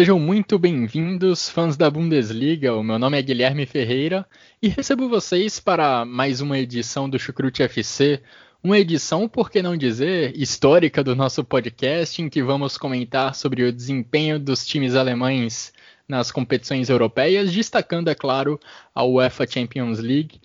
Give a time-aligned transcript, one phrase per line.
[0.00, 2.74] Sejam muito bem-vindos, fãs da Bundesliga.
[2.74, 4.26] O meu nome é Guilherme Ferreira
[4.62, 8.22] e recebo vocês para mais uma edição do Chucrute FC,
[8.64, 13.62] uma edição, por que não dizer, histórica do nosso podcast, em que vamos comentar sobre
[13.62, 15.70] o desempenho dos times alemães
[16.08, 18.58] nas competições europeias, destacando, é claro,
[18.94, 20.40] a UEFA Champions League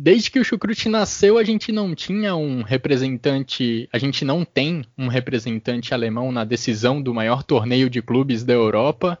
[0.00, 4.84] Desde que o Chucrute nasceu, a gente não tinha um representante, a gente não tem
[4.96, 9.18] um representante alemão na decisão do maior torneio de clubes da Europa.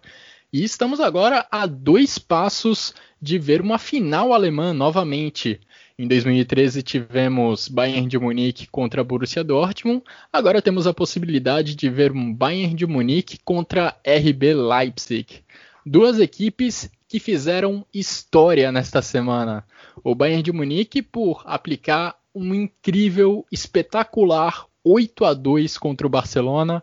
[0.52, 5.60] E estamos agora a dois passos de ver uma final alemã novamente.
[5.98, 10.04] Em 2013 tivemos Bayern de Munique contra Borussia Dortmund.
[10.32, 15.42] Agora temos a possibilidade de ver um Bayern de Munique contra RB Leipzig.
[15.84, 19.64] Duas equipes que fizeram história nesta semana.
[20.04, 26.82] O Bayern de Munique por aplicar um incrível, espetacular 8 a 2 contra o Barcelona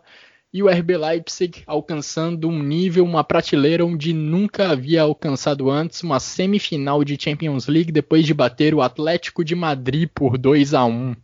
[0.52, 6.18] e o RB Leipzig alcançando um nível, uma prateleira onde nunca havia alcançado antes, uma
[6.18, 11.14] semifinal de Champions League depois de bater o Atlético de Madrid por 2 a 1.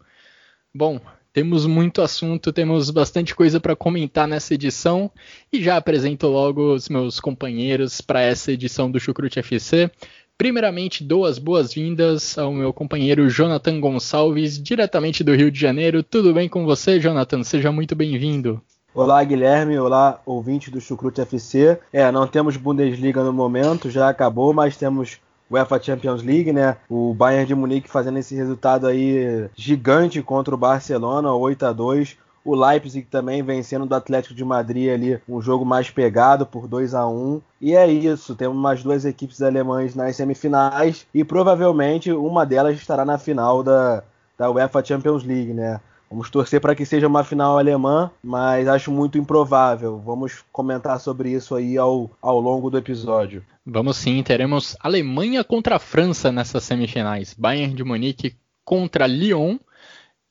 [0.74, 1.00] Bom,
[1.32, 5.10] temos muito assunto, temos bastante coisa para comentar nessa edição
[5.52, 9.90] e já apresento logo os meus companheiros para essa edição do Chucrute FC.
[10.36, 16.02] Primeiramente, dou as boas-vindas ao meu companheiro Jonathan Gonçalves, diretamente do Rio de Janeiro.
[16.02, 17.42] Tudo bem com você, Jonathan?
[17.42, 18.60] Seja muito bem-vindo.
[18.94, 19.78] Olá, Guilherme.
[19.78, 21.78] Olá, ouvinte do Chucrute FC.
[21.90, 25.18] É, não temos Bundesliga no momento, já acabou, mas temos
[25.52, 26.76] UEFA Champions League, né?
[26.88, 32.22] O Bayern de Munique fazendo esse resultado aí gigante contra o Barcelona, 8 a 2
[32.44, 36.94] o Leipzig também vencendo do Atlético de Madrid ali, um jogo mais pegado por 2
[36.94, 42.44] a 1 E é isso, temos mais duas equipes alemãs nas semifinais e provavelmente uma
[42.44, 44.02] delas estará na final da,
[44.36, 45.80] da UEFA Champions League, né?
[46.12, 49.98] Vamos torcer para que seja uma final alemã, mas acho muito improvável.
[49.98, 53.42] Vamos comentar sobre isso aí ao, ao longo do episódio.
[53.64, 57.32] Vamos sim, teremos Alemanha contra a França nessas semifinais.
[57.32, 59.56] Bayern de Munique contra Lyon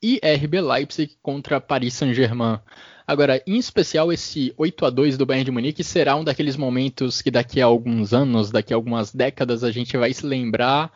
[0.03, 2.59] e RB Leipzig contra Paris Saint-Germain.
[3.07, 7.23] Agora, em especial, esse 8 a 2 do Bayern de Munique será um daqueles momentos
[7.23, 10.91] que daqui a alguns anos, daqui a algumas décadas, a gente vai se lembrar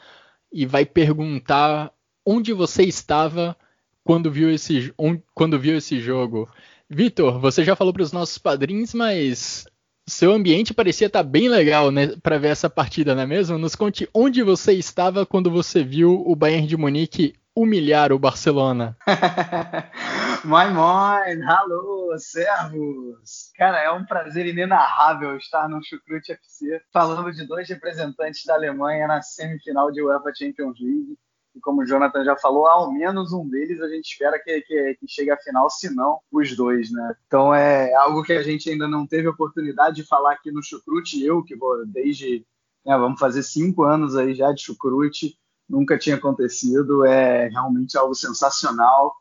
[0.53, 1.91] e vai perguntar
[2.23, 3.57] onde você estava
[4.05, 4.93] quando viu esse,
[5.33, 6.47] quando viu esse jogo.
[6.87, 9.65] Vitor, você já falou para os nossos padrinhos, mas
[10.07, 13.57] seu ambiente parecia estar tá bem legal né, para ver essa partida, não é mesmo?
[13.57, 18.95] Nos conte onde você estava quando você viu o Bayern de Munique humilhar o Barcelona.
[20.45, 23.51] moin, moin, alô, servos.
[23.57, 29.21] Cara, é um prazer inenarrável estar no Chucrute FC falando de dois representantes daAlemanha na
[29.23, 31.17] semifinal de UEFA Champions League.
[31.55, 34.97] E como o Jonathan já falou, ao menos um deles a gente espera que, que,
[34.99, 37.15] que chegue à final, se não os dois, né?
[37.27, 41.23] Então é algo que a gente ainda não teve oportunidade de falar aqui no Chucrute.
[41.23, 42.45] Eu, que vou desde,
[42.85, 45.37] né, vamos fazer cinco anos aí já de Chucrute,
[45.69, 49.15] nunca tinha acontecido, é realmente algo sensacional.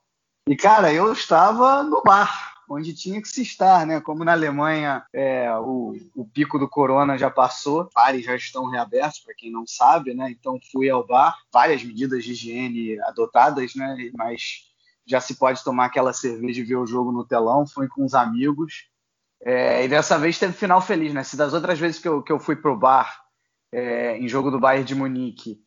[0.49, 4.01] E, cara, eu estava no bar, onde tinha que se estar, né?
[4.01, 9.21] Como na Alemanha é, o, o, pico do corona já passou, bares já estão reabertos,
[9.21, 10.31] para quem não sabe, né?
[10.31, 14.11] Então fui ao bar, várias medidas de higiene adotadas, né?
[14.17, 14.65] Mas
[15.07, 17.67] já se pode tomar aquela cerveja e ver o jogo no telão.
[17.67, 18.89] Fui com os amigos.
[19.43, 21.23] É, e dessa vez teve final feliz, né?
[21.23, 23.23] Se das outras vezes que eu, que eu fui pro bar
[23.73, 25.61] é, em jogo do Bayern de Munique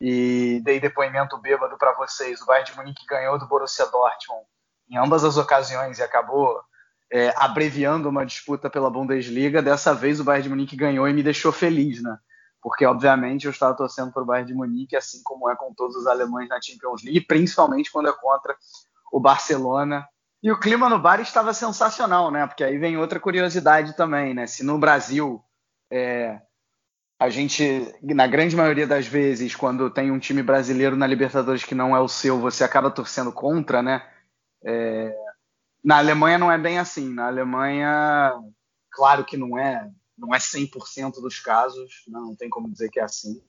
[0.00, 4.46] e dei depoimento bêbado para vocês, o Bayern de Munique ganhou do Borussia Dortmund
[4.88, 6.60] em ambas as ocasiões e acabou
[7.12, 9.62] é, abreviando uma disputa pela Bundesliga.
[9.62, 12.16] Dessa vez o Bayern de Munique ganhou e me deixou feliz, né?
[12.62, 15.94] Porque, obviamente, eu estava torcendo para o Bayern de Munique, assim como é com todos
[15.96, 18.56] os alemães na Champions League, principalmente quando é contra
[19.12, 20.06] o Barcelona.
[20.42, 22.46] E o clima no bar estava sensacional, né?
[22.46, 24.46] Porque aí vem outra curiosidade também, né?
[24.46, 25.42] Se no Brasil
[25.90, 26.40] é,
[27.18, 31.74] a gente, na grande maioria das vezes, quando tem um time brasileiro na Libertadores que
[31.74, 34.02] não é o seu, você acaba torcendo contra, né?
[34.66, 35.14] É,
[35.84, 37.08] na Alemanha não é bem assim.
[37.14, 38.32] Na Alemanha,
[38.90, 42.98] claro que não é, não é 100% dos casos, não, não tem como dizer que
[42.98, 43.40] é assim.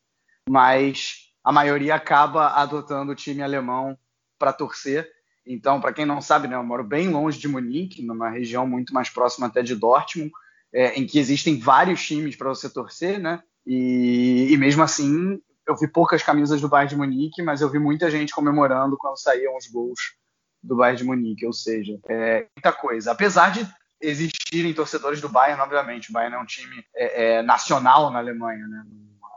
[0.48, 3.98] Mas a maioria acaba adotando o time alemão
[4.38, 5.10] para torcer.
[5.46, 8.94] Então, para quem não sabe, né, eu moro bem longe de Munique, numa região muito
[8.94, 10.32] mais próxima até de Dortmund,
[10.74, 13.42] é, em que existem vários times para você torcer, né?
[13.66, 17.80] E, e, mesmo assim, eu vi poucas camisas do Bayern de Munique, mas eu vi
[17.80, 20.17] muita gente comemorando quando saíam os gols
[20.62, 23.12] do Bayern de Munique, ou seja, é muita coisa.
[23.12, 23.68] Apesar de
[24.02, 28.68] existirem torcedores do Bayern, obviamente, o Bayern é um time é, é, nacional na Alemanha,
[28.68, 28.84] né?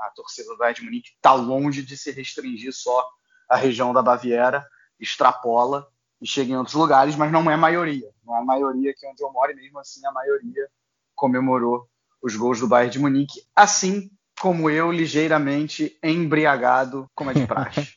[0.02, 3.06] A torcida do Bayern de Munique está longe de se restringir só
[3.48, 4.66] à região da Baviera,
[4.98, 5.86] extrapola
[6.20, 8.08] e chega em outros lugares, mas não é a maioria.
[8.24, 10.68] Não é a maioria aqui onde eu moro, e mesmo assim a maioria
[11.14, 11.88] comemorou
[12.22, 17.94] os gols do Bayern de Munique, assim como eu, ligeiramente embriagado, como é de praxe.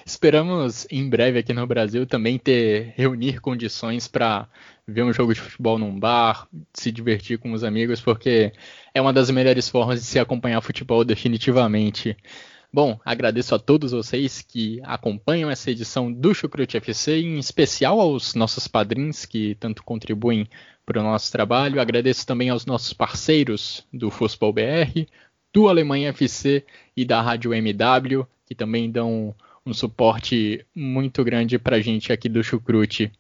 [0.06, 4.48] Esperamos em breve aqui no Brasil também ter reunir condições para
[4.86, 8.52] ver um jogo de futebol num bar, se divertir com os amigos, porque
[8.94, 12.18] é uma das melhores formas de se acompanhar futebol definitivamente.
[12.72, 18.34] Bom, agradeço a todos vocês que acompanham essa edição do Chucrute FC, em especial aos
[18.34, 20.50] nossos padrinhos que tanto contribuem
[20.86, 21.80] para o nosso trabalho.
[21.80, 25.06] Agradeço também aos nossos parceiros do Futebol BR,
[25.54, 26.66] do Alemanha FC
[26.98, 29.36] e da Rádio MW, que também dão
[29.66, 33.12] um suporte muito grande para a gente aqui do Chucrute.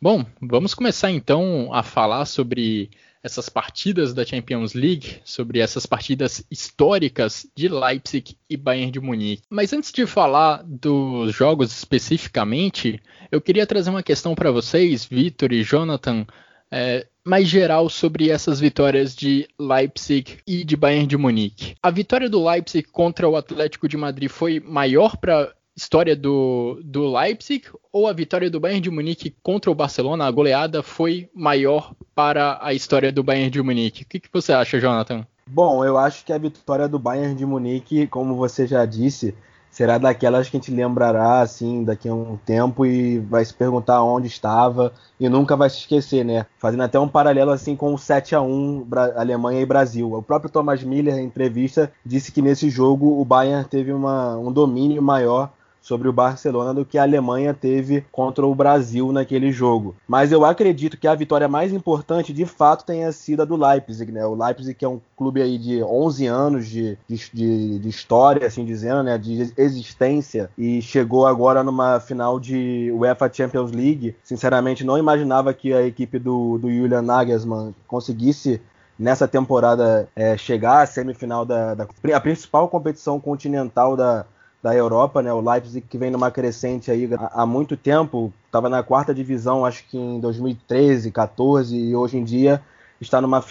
[0.00, 2.90] Bom, vamos começar então a falar sobre
[3.22, 9.44] essas partidas da Champions League, sobre essas partidas históricas de Leipzig e Bayern de Munique.
[9.48, 13.00] Mas antes de falar dos jogos especificamente,
[13.30, 16.26] eu queria trazer uma questão para vocês, Vitor e Jonathan,
[16.68, 21.76] é, mais geral sobre essas vitórias de Leipzig e de Bayern de Munique.
[21.80, 27.10] A vitória do Leipzig contra o Atlético de Madrid foi maior para história do, do
[27.10, 31.94] Leipzig ou a vitória do Bayern de Munique contra o Barcelona, a goleada, foi maior
[32.14, 34.02] para a história do Bayern de Munique?
[34.02, 35.26] O que, que você acha, Jonathan?
[35.46, 39.34] Bom, eu acho que a vitória do Bayern de Munique, como você já disse,
[39.72, 44.02] será daquelas que a gente lembrará assim daqui a um tempo e vai se perguntar
[44.02, 46.46] onde estava e nunca vai se esquecer, né?
[46.58, 48.86] Fazendo até um paralelo assim com o 7 a 1
[49.16, 50.12] Alemanha e Brasil.
[50.12, 54.52] O próprio Thomas Miller em entrevista disse que nesse jogo o Bayern teve uma, um
[54.52, 55.50] domínio maior
[55.82, 59.96] sobre o Barcelona do que a Alemanha teve contra o Brasil naquele jogo.
[60.06, 64.12] Mas eu acredito que a vitória mais importante, de fato, tenha sido a do Leipzig,
[64.12, 64.24] né?
[64.24, 68.64] O Leipzig que é um clube aí de 11 anos de, de, de história, assim
[68.64, 69.18] dizendo, né?
[69.18, 74.14] De existência e chegou agora numa final de UEFA Champions League.
[74.22, 78.60] Sinceramente, não imaginava que a equipe do, do Julian Nagelsmann conseguisse
[78.98, 84.24] nessa temporada é, chegar à semifinal da, da a principal competição continental da,
[84.62, 85.32] da Europa, né?
[85.32, 89.84] O Leipzig que vem numa crescente aí há, muito tempo, estava na quarta divisão, acho
[89.88, 92.62] que em 2013, 14 e hoje em dia
[93.00, 93.44] está numa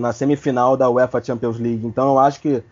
[0.00, 1.86] na semifinal da UEFA Champions League.
[1.86, 2.62] Então eu acho que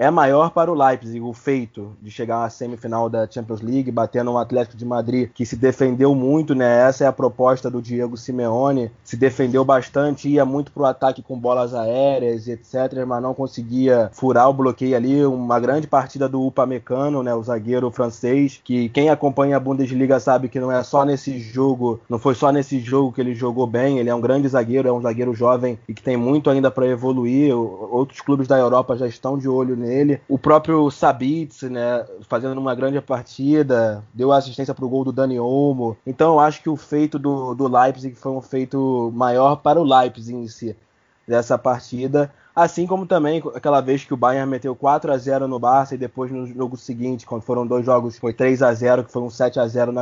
[0.00, 4.30] é maior para o Leipzig o feito de chegar à semifinal da Champions League, batendo
[4.30, 6.88] um Atlético de Madrid que se defendeu muito, né?
[6.88, 11.22] Essa é a proposta do Diego Simeone, se defendeu bastante, ia muito para o ataque
[11.22, 15.22] com bolas aéreas etc, mas não conseguia furar o bloqueio ali.
[15.26, 17.34] Uma grande partida do Upamecano, né?
[17.34, 22.00] O zagueiro francês, que quem acompanha a Bundesliga sabe que não é só nesse jogo,
[22.08, 23.98] não foi só nesse jogo que ele jogou bem.
[23.98, 26.86] Ele é um grande zagueiro, é um zagueiro jovem e que tem muito ainda para
[26.86, 27.54] evoluir.
[27.54, 29.76] Outros clubes da Europa já estão de olho
[30.28, 35.38] O próprio Sabitz, né, fazendo uma grande partida, deu assistência para o gol do Dani
[35.38, 35.96] Olmo.
[36.06, 39.84] Então eu acho que o feito do, do Leipzig foi um feito maior para o
[39.84, 40.76] Leipzig em si
[41.26, 42.30] dessa partida.
[42.54, 45.98] Assim como também aquela vez que o Bayern meteu 4 a 0 no Barça e
[45.98, 49.30] depois no jogo seguinte, quando foram dois jogos, foi 3 a 0 que foi um
[49.30, 49.92] 7 a 0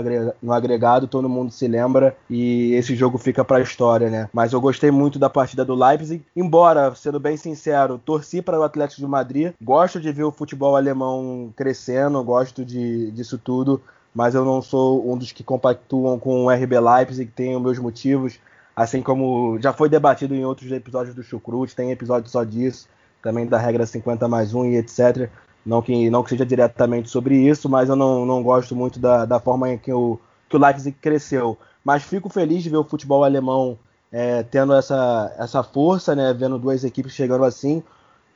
[0.43, 4.29] no agregado, todo mundo se lembra e esse jogo fica para a história, né?
[4.33, 8.63] Mas eu gostei muito da partida do Leipzig, embora, sendo bem sincero, torci para o
[8.63, 13.81] Atlético de Madrid, gosto de ver o futebol alemão crescendo, gosto de, disso tudo,
[14.15, 18.41] mas eu não sou um dos que compactuam com o RB Leipzig, tenho meus motivos,
[18.79, 22.87] Assim como já foi debatido em outros episódios do Chucrute, tem episódio só disso,
[23.21, 25.29] também da regra 50 mais 1 e etc.
[25.67, 29.25] Não que, não que seja diretamente sobre isso, mas eu não, não gosto muito da,
[29.25, 30.17] da forma em que o,
[30.49, 31.59] que o Leipzig cresceu.
[31.83, 33.77] Mas fico feliz de ver o futebol alemão
[34.13, 37.83] é, tendo essa, essa força, né, vendo duas equipes chegando assim.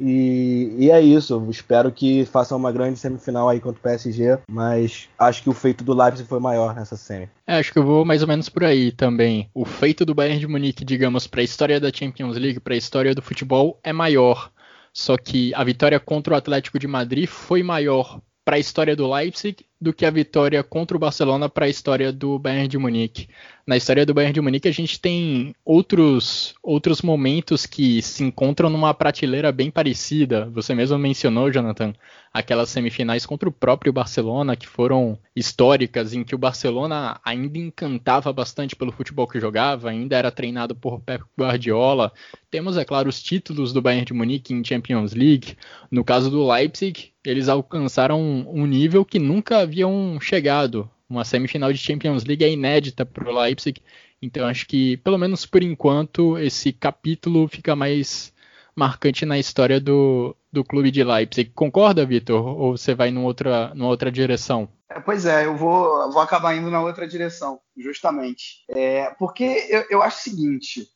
[0.05, 1.47] E, e, é isso.
[1.49, 5.85] Espero que façam uma grande semifinal aí contra o PSG, mas acho que o feito
[5.85, 7.29] do Leipzig foi maior nessa semi.
[7.47, 9.49] É, acho que eu vou mais ou menos por aí também.
[9.55, 12.77] O feito do Bayern de Munique, digamos, para a história da Champions League, para a
[12.77, 14.51] história do futebol, é maior.
[14.93, 19.11] Só que a vitória contra o Atlético de Madrid foi maior para a história do
[19.11, 23.29] Leipzig do que a vitória contra o Barcelona para a história do Bayern de Munique.
[23.67, 28.71] Na história do Bayern de Munique, a gente tem outros, outros momentos que se encontram
[28.71, 30.49] numa prateleira bem parecida.
[30.51, 31.93] Você mesmo mencionou, Jonathan,
[32.33, 38.33] aquelas semifinais contra o próprio Barcelona, que foram históricas, em que o Barcelona ainda encantava
[38.33, 42.12] bastante pelo futebol que jogava, ainda era treinado por Pep Guardiola.
[42.51, 45.57] Temos, é claro, os títulos do Bayern de Munique em Champions League.
[45.91, 51.79] No caso do Leipzig, eles alcançaram um nível que nunca haviam chegado uma semifinal de
[51.79, 53.83] Champions League é inédita para o Leipzig.
[54.21, 58.33] Então acho que, pelo menos por enquanto, esse capítulo fica mais
[58.76, 61.50] marcante na história do, do clube de Leipzig.
[61.55, 62.47] Concorda, Vitor?
[62.47, 64.69] Ou você vai numa outra, numa outra direção?
[64.91, 68.64] É, pois é, eu vou, vou acabar indo na outra direção, justamente.
[68.69, 70.87] É, porque eu, eu acho o seguinte: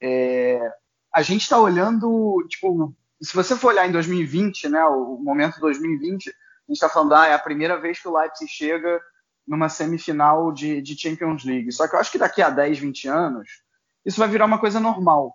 [0.00, 0.60] é,
[1.12, 6.32] a gente está olhando, tipo, se você for olhar em 2020, né, o momento 2020,
[6.66, 9.00] a gente está falando, ah, é a primeira vez que o Leipzig chega
[9.46, 11.70] numa semifinal de, de Champions League.
[11.72, 13.48] Só que eu acho que daqui a 10, 20 anos,
[14.04, 15.34] isso vai virar uma coisa normal.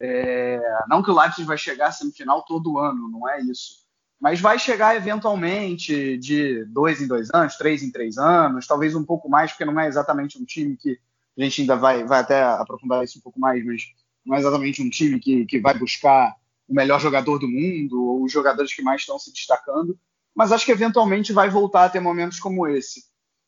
[0.00, 3.86] É, não que o Leipzig vai chegar à semifinal todo ano, não é isso.
[4.20, 9.04] Mas vai chegar eventualmente de dois em dois anos, três em três anos, talvez um
[9.04, 10.98] pouco mais, porque não é exatamente um time que
[11.38, 13.82] a gente ainda vai, vai até aprofundar isso um pouco mais, mas
[14.26, 16.34] não é exatamente um time que, que vai buscar
[16.66, 19.98] o melhor jogador do mundo ou os jogadores que mais estão se destacando.
[20.38, 23.02] Mas acho que eventualmente vai voltar a ter momentos como esse.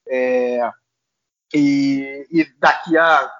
[0.08, 0.58] É,
[1.54, 3.30] e, e, daqui a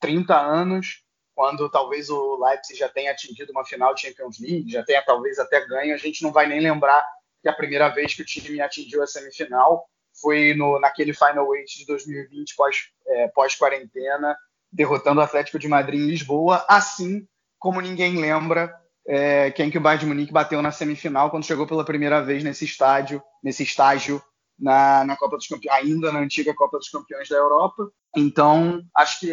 [0.00, 4.82] 30 anos, quando talvez o Leipzig já tenha atingido uma final de Champions League, já
[4.82, 7.06] tenha talvez até ganho, a gente não vai nem lembrar
[7.40, 9.88] que a primeira vez que o time atingiu a semifinal
[10.20, 14.36] foi no, naquele Final Eight de 2020 pós, é, pós-quarentena,
[14.72, 17.28] derrotando o Atlético de Madrid em Lisboa, assim
[17.60, 18.74] como ninguém lembra
[19.08, 22.44] é, quem que o Bayern de Munique bateu na semifinal quando chegou pela primeira vez
[22.44, 24.22] nesse estádio, nesse estágio
[24.58, 27.90] na, na Copa dos Campeões, ainda na antiga Copa dos Campeões da Europa.
[28.14, 29.30] Então, acho que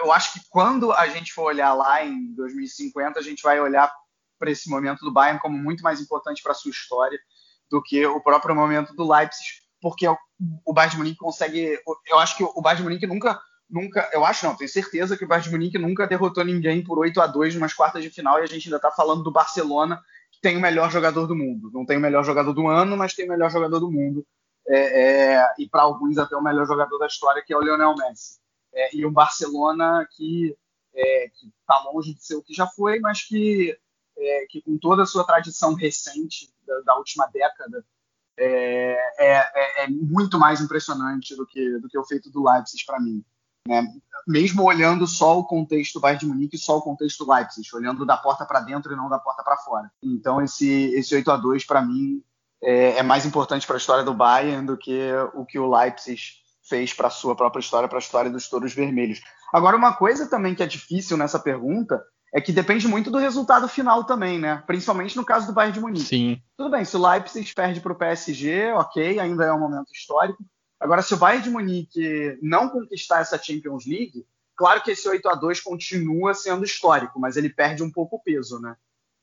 [0.00, 3.92] eu acho que quando a gente for olhar lá em 2050, a gente vai olhar
[4.38, 7.18] para esse momento do Bayern como muito mais importante para a sua história
[7.68, 9.46] do que o próprio momento do Leipzig,
[9.80, 13.40] porque o Bayern de Munique consegue, eu acho que o Bayern de Munique nunca
[13.72, 16.98] nunca, eu acho não, tenho certeza que o Bayern de Munique nunca derrotou ninguém por
[16.98, 20.00] 8 a 2 nas quartas de final e a gente ainda está falando do Barcelona,
[20.30, 21.70] que tem o melhor jogador do mundo.
[21.72, 24.24] Não tem o melhor jogador do ano, mas tem o melhor jogador do mundo
[24.68, 27.94] é, é, e para alguns até o melhor jogador da história, que é o Lionel
[27.96, 28.38] Messi.
[28.74, 30.56] É, e o Barcelona que
[30.94, 33.76] é, está longe de ser o que já foi, mas que,
[34.16, 37.84] é, que com toda a sua tradição recente da, da última década
[38.38, 43.22] é, muito mais impressionante do que, do que o feito do Leipzig para mim.
[43.66, 43.86] Né?
[44.26, 48.16] Mesmo olhando só o contexto Bayern de Munique e só o contexto Leipzig, olhando da
[48.16, 49.90] porta para dentro e não da porta para fora.
[50.02, 52.22] Então esse, esse 8 a 2 para mim
[52.62, 56.20] é, é mais importante para a história do Bayern do que o que o Leipzig
[56.68, 59.20] fez para a sua própria história, para a história dos Touros Vermelhos.
[59.52, 62.02] Agora, uma coisa também que é difícil nessa pergunta
[62.34, 64.62] é que depende muito do resultado final também, né?
[64.66, 66.06] Principalmente no caso do Bayern de Munique.
[66.06, 66.40] Sim.
[66.56, 70.42] Tudo bem, se o Leipzig perde para o PSG, ok, ainda é um momento histórico.
[70.82, 75.28] Agora, se o Bayern de Munique não conquistar essa Champions League, claro que esse 8
[75.28, 78.74] a 2 continua sendo histórico, mas ele perde um pouco o peso, né?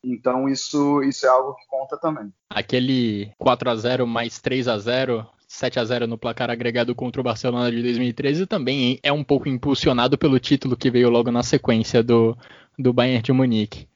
[0.02, 2.32] Então isso, isso é algo que conta também.
[2.50, 7.20] Aquele 4 a 0 mais 3 a 0 7 a 0 no placar agregado contra
[7.20, 11.44] o Barcelona de 2013 também é um pouco impulsionado pelo título que veio logo na
[11.44, 12.38] sequência do,
[12.78, 13.90] do Bayern de Munique.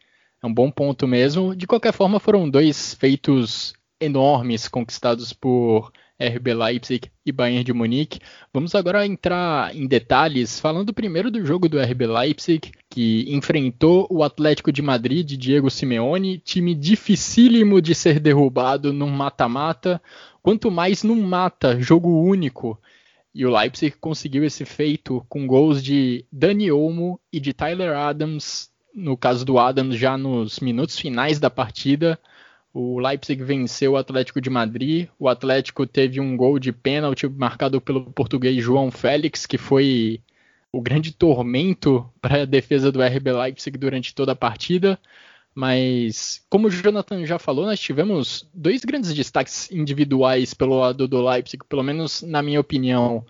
[0.43, 1.55] É um bom ponto mesmo.
[1.55, 8.19] De qualquer forma, foram dois feitos enormes conquistados por RB Leipzig e Bayern de Munique.
[8.53, 14.23] Vamos agora entrar em detalhes, falando primeiro do jogo do RB Leipzig, que enfrentou o
[14.23, 20.01] Atlético de Madrid de Diego Simeone, time dificílimo de ser derrubado num mata-mata,
[20.41, 22.79] quanto mais num mata, jogo único.
[23.33, 28.69] E o Leipzig conseguiu esse feito com gols de Dani Olmo e de Tyler Adams,
[28.93, 32.19] no caso do Adams já nos minutos finais da partida.
[32.73, 35.07] O Leipzig venceu o Atlético de Madrid.
[35.19, 40.19] O Atlético teve um gol de pênalti marcado pelo português João Félix, que foi
[40.71, 44.99] o grande tormento para a defesa do RB Leipzig durante toda a partida.
[45.53, 51.23] Mas, como o Jonathan já falou, nós tivemos dois grandes destaques individuais pelo lado do
[51.23, 53.23] Leipzig, pelo menos na minha opinião.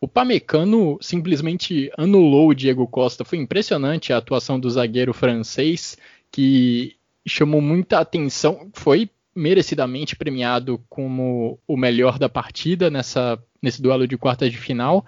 [0.00, 3.24] O Pamecano simplesmente anulou o Diego Costa.
[3.24, 5.96] Foi impressionante a atuação do zagueiro francês,
[6.32, 6.96] que
[7.26, 14.18] chamou muita atenção, foi merecidamente premiado como o melhor da partida nessa, nesse duelo de
[14.18, 15.04] quartas de final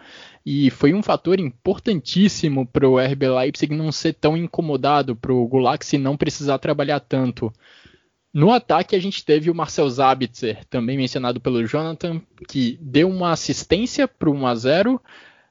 [0.47, 5.47] e foi um fator importantíssimo para o RB Leipzig não ser tão incomodado, para o
[5.47, 7.53] Gulaxi não precisar trabalhar tanto.
[8.33, 13.33] No ataque, a gente teve o Marcel Zabitzer, também mencionado pelo Jonathan, que deu uma
[13.33, 14.99] assistência para o 1x0.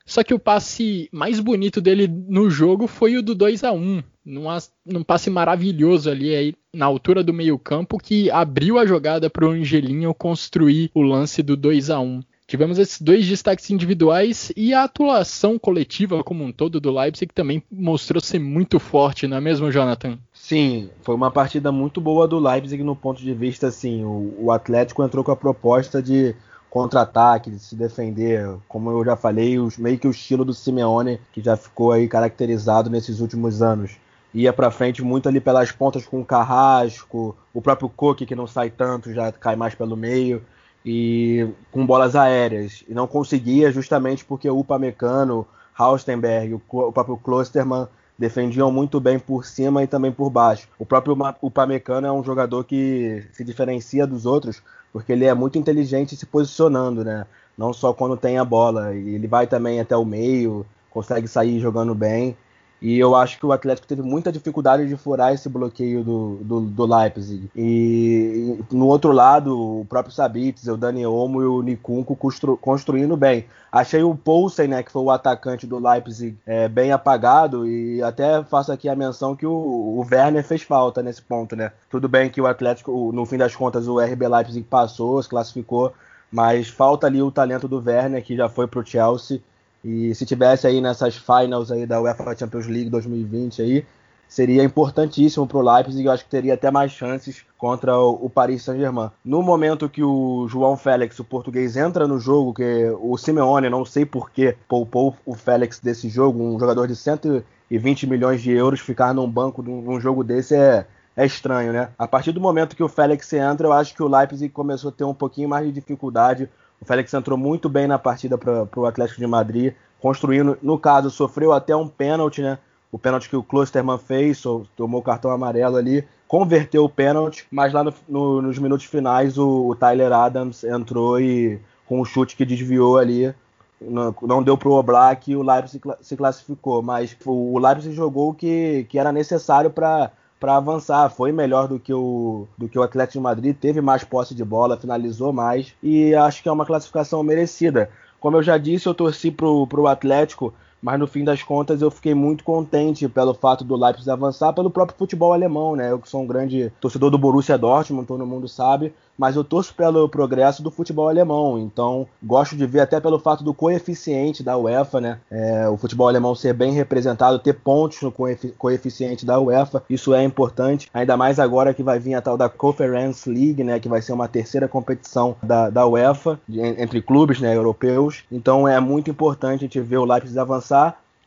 [0.04, 4.02] Só que o passe mais bonito dele no jogo foi o do 2 a 1
[4.26, 9.52] num, passe maravilhoso ali aí, na altura do meio-campo que abriu a jogada para o
[9.52, 14.84] Angelinho construir o lance do 2 a 1 Tivemos esses dois destaques individuais e a
[14.84, 19.72] atuação coletiva como um todo do Leipzig também mostrou ser muito forte, não é mesmo,
[19.72, 20.20] Jonathan?
[20.34, 24.52] Sim, foi uma partida muito boa do Leipzig no ponto de vista assim, o, o
[24.52, 26.36] Atlético entrou com a proposta de
[26.70, 31.22] contra-ataque, de se defender, como eu já falei, os, meio que o estilo do Simeone,
[31.32, 33.92] que já ficou aí caracterizado nesses últimos anos.
[34.34, 38.48] Ia para frente muito ali pelas pontas com o Carrasco, o próprio Coque que não
[38.48, 40.42] sai tanto, já cai mais pelo meio
[40.86, 42.84] e com bolas aéreas.
[42.88, 45.46] E não conseguia justamente porque o Upamecano,
[45.78, 50.68] Haustenberg, o, próprio Klosterman defendiam muito bem por cima e também por baixo.
[50.78, 54.62] O próprio Upamecano é um jogador que se diferencia dos outros
[54.92, 57.26] porque ele é muito inteligente se posicionando, né?
[57.58, 61.96] Não só quando tem a bola, ele vai também até o meio, consegue sair jogando
[61.96, 62.36] bem.
[62.82, 66.62] E eu acho que o Atlético teve muita dificuldade de furar esse bloqueio do, do,
[66.62, 67.48] do Leipzig.
[67.56, 72.58] E, e, no outro lado, o próprio Sabitz, o Dani Olmo e o Nikunko constru,
[72.58, 73.46] construindo bem.
[73.72, 77.68] Achei o Poulsen, né, que foi o atacante do Leipzig, é, bem apagado.
[77.68, 81.56] E até faço aqui a menção que o, o Werner fez falta nesse ponto.
[81.56, 81.72] né?
[81.88, 85.94] Tudo bem que o Atlético, no fim das contas, o RB Leipzig passou, se classificou.
[86.32, 89.40] Mas falta ali o talento do Werner, que já foi para o Chelsea
[89.84, 93.86] e se tivesse aí nessas finals aí da UEFA Champions League 2020 aí,
[94.32, 96.06] seria importantíssimo para o Leipzig.
[96.06, 99.12] Eu acho que teria até mais chances contra o, Paris Saint-Germain.
[99.26, 103.84] No momento que o João Félix, o português, entra no jogo, que o Simeone, não
[103.84, 109.14] sei porquê, poupou o Félix desse jogo, um jogador de 120 milhões de euros, ficar
[109.14, 110.86] num banco num jogo desse é,
[111.16, 111.90] é estranho, né?
[112.00, 114.94] A partir do momento que o Félix entra, eu acho que o Leipzig começou a
[114.94, 116.50] ter um pouquinho mais de dificuldade
[116.82, 121.12] o Félix entrou muito bem na partida para o Atlético de Madrid, construindo, no caso,
[121.12, 122.58] sofreu até um pênalti, né?
[122.92, 124.42] O pênalti que o Klosterman fez,
[124.76, 129.38] tomou o cartão amarelo ali, converteu o pênalti, mas lá no, no, nos minutos finais
[129.38, 133.34] o, o, Tyler Adams entrou e com um chute que desviou ali,
[133.80, 137.94] não, não deu para o Oblak e o Leipzig se classificou, mas o, o Leipzig
[137.94, 140.12] jogou o que, que era necessário para
[140.42, 141.08] para avançar.
[141.12, 144.44] Foi melhor do que, o, do que o Atlético de Madrid, teve mais posse de
[144.44, 147.92] bola, finalizou mais e acho que é uma classificação merecida.
[148.20, 151.92] Como eu já disse, eu torci pro, pro Atlético mas no fim das contas eu
[151.92, 155.92] fiquei muito contente pelo fato do Leipzig avançar, pelo próprio futebol alemão, né?
[155.92, 159.76] Eu que sou um grande torcedor do Borussia Dortmund, todo mundo sabe, mas eu torço
[159.76, 164.58] pelo progresso do futebol alemão, então gosto de ver até pelo fato do coeficiente da
[164.58, 165.20] UEFA, né?
[165.30, 168.12] É, o futebol alemão ser bem representado, ter pontos no
[168.58, 172.50] coeficiente da UEFA, isso é importante, ainda mais agora que vai vir a tal da
[172.50, 173.80] Conference League, né?
[173.80, 178.68] Que vai ser uma terceira competição da, da UEFA, de, entre clubes né, europeus, então
[178.68, 180.71] é muito importante a gente ver o Leipzig avançar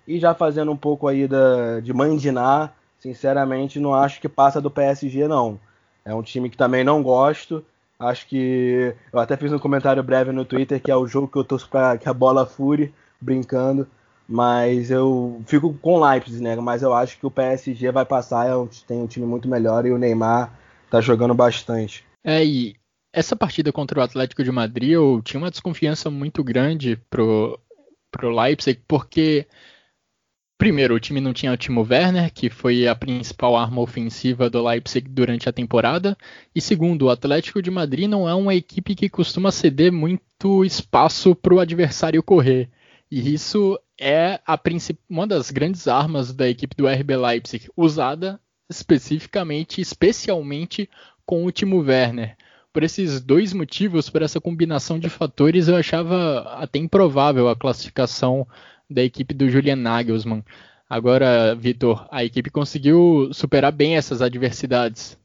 [0.07, 4.71] e já fazendo um pouco aí da, de mandinar, sinceramente, não acho que passa do
[4.71, 5.59] PSG, não.
[6.05, 7.65] É um time que também não gosto.
[7.99, 8.95] Acho que.
[9.13, 11.69] Eu até fiz um comentário breve no Twitter que é o jogo que eu torço
[11.69, 13.87] para que a bola fure, brincando.
[14.29, 16.57] Mas eu fico com o Leipzig, né?
[16.57, 18.47] Mas eu acho que o PSG vai passar.
[18.49, 20.53] É tem um time muito melhor e o Neymar
[20.91, 22.05] tá jogando bastante.
[22.23, 22.75] É, e
[23.13, 27.59] essa partida contra o Atlético de Madrid, eu tinha uma desconfiança muito grande pro,
[28.15, 29.47] pro Leipzig, porque
[30.57, 34.65] primeiro o time não tinha o Timo Werner, que foi a principal arma ofensiva do
[34.65, 36.17] Leipzig durante a temporada,
[36.55, 41.35] e segundo, o Atlético de Madrid não é uma equipe que costuma ceder muito espaço
[41.35, 42.71] para o adversário correr.
[43.11, 44.41] E isso é
[45.11, 50.89] uma das grandes armas da equipe do RB Leipzig, usada especificamente, especialmente
[51.27, 52.37] com o Timo Werner
[52.75, 58.45] por esses dois motivos, por essa combinação de fatores, eu achava até improvável a classificação
[58.91, 60.45] da equipe do Julian Nagelsmann.
[60.91, 65.17] Agora, Vitor, a equipe conseguiu superar bem essas adversidades.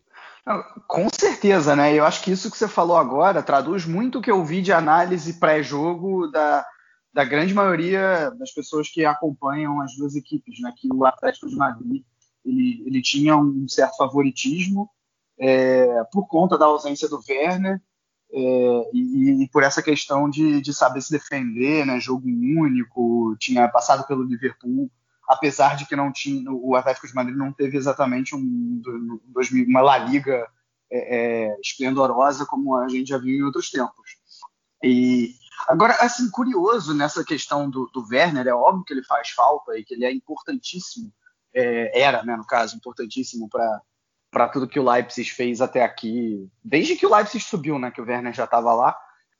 [0.87, 1.93] Com certeza, né?
[1.95, 4.71] Eu acho que isso que você falou agora traduz muito o que eu vi de
[4.71, 6.63] análise pré-jogo da,
[7.11, 10.71] da grande maioria das pessoas que acompanham as duas equipes, né?
[10.77, 12.03] Que o Atlético de Madrid
[12.45, 14.87] ele, ele tinha um certo favoritismo
[15.39, 17.81] é, por conta da ausência do Werner
[18.31, 23.67] é, e, e, por essa questão de, de saber se defender, né, jogo único, tinha
[23.67, 24.91] passado pelo Liverpool,
[25.27, 28.81] apesar de que não tinha, o Atlético de Madrid não teve exatamente um,
[29.67, 30.47] uma La Liga
[30.91, 34.17] é, é, esplendorosa como a gente já viu em outros tempos.
[34.83, 35.33] E
[35.67, 39.83] agora, assim, curioso nessa questão do, do Werner, é óbvio que ele faz falta e
[39.83, 41.11] que ele é importantíssimo,
[41.53, 43.81] é, era, né, no caso, importantíssimo para
[44.31, 48.01] para tudo que o Leipzig fez até aqui, desde que o Leipzig subiu, né, que
[48.01, 48.97] o Werner já estava lá.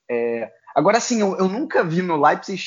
[0.10, 0.52] É...
[0.76, 2.64] Agora, assim, eu, eu, nunca vi no Leipzig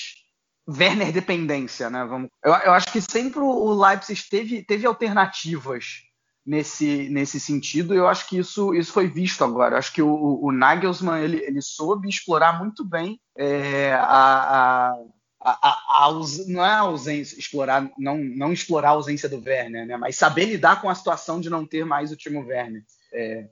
[0.68, 2.04] Werner dependência, né?
[2.04, 2.28] Vamos...
[2.44, 6.02] Eu, eu, acho que sempre o Leipzig teve, teve alternativas
[6.44, 7.94] nesse, nesse sentido.
[7.94, 9.74] E eu acho que isso, isso foi visto agora.
[9.74, 14.96] Eu acho que o, o Nagelsmann ele, ele soube explorar muito bem é, a, a
[15.44, 16.10] a, a, a,
[16.46, 19.96] não é a ausência, explorar, não, não explorar a ausência do Werner, né?
[19.96, 22.84] mas saber lidar com a situação de não ter mais o Timo Werner.
[23.12, 23.48] É,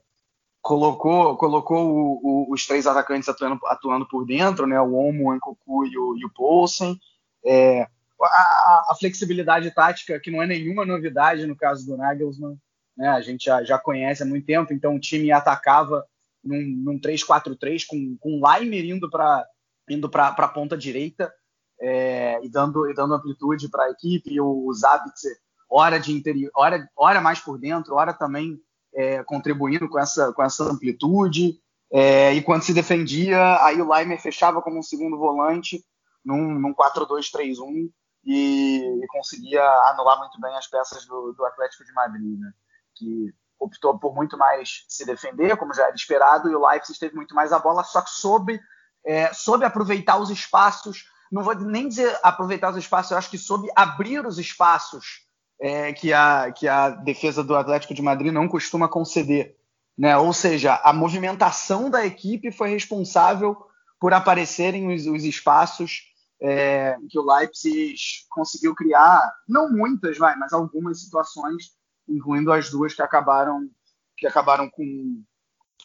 [0.63, 4.81] colocou colocou o, o, os três atacantes atuando, atuando por dentro, né?
[4.81, 6.97] o Omo, o Enkoku e o, e o Poulsen.
[7.45, 7.89] É,
[8.23, 12.57] a, a, flexibilidade tática, que não é nenhuma novidade no caso do Nagelsmann,
[12.97, 13.09] né?
[13.09, 16.07] a gente já, já conhece há muito tempo, então o time atacava
[16.45, 19.45] num, num 3-4-3 com, com o Leimer indo para
[19.89, 21.33] indo para a ponta direita,
[21.81, 25.37] é, e, dando, e dando amplitude para a equipe, o Zabitzer,
[25.69, 28.61] hora de interior, hora, hora mais por dentro, hora também
[28.95, 31.59] é, contribuindo com essa, com essa amplitude.
[31.93, 35.85] É, e quando se defendia, aí o Leimer fechava como um segundo volante
[36.25, 37.91] num, num 4-2-3-1
[38.25, 42.53] e, e, conseguia anular muito bem as peças do, do Atlético de Madrid, né?
[42.95, 47.15] que optou por muito mais se defender, como já era esperado, e o Leipzig teve
[47.15, 48.61] muito mais a bola, só que soube,
[49.05, 53.39] é, soube aproveitar os espaços não vou nem dizer aproveitar os espaços, eu acho que
[53.39, 55.27] soube abrir os espaços
[55.61, 59.57] é, que, a, que a defesa do Atlético de Madrid não costuma conceder.
[59.97, 60.17] Né?
[60.17, 63.57] Ou seja, a movimentação da equipe foi responsável
[64.01, 66.11] por aparecerem os, os espaços
[66.43, 67.95] é, que o Leipzig
[68.31, 71.73] conseguiu criar, não muitas, vai, mas algumas situações,
[72.09, 73.69] incluindo as duas que acabaram
[74.17, 75.23] que acabaram com,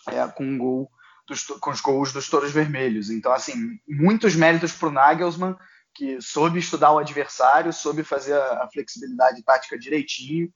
[0.09, 0.91] é, com um gol
[1.27, 3.09] dos, com os gols dos Touros Vermelhos.
[3.09, 5.55] Então, assim, muitos méritos para o Nagelsmann,
[5.93, 10.49] que soube estudar o adversário, soube fazer a, flexibilidade tática direitinho.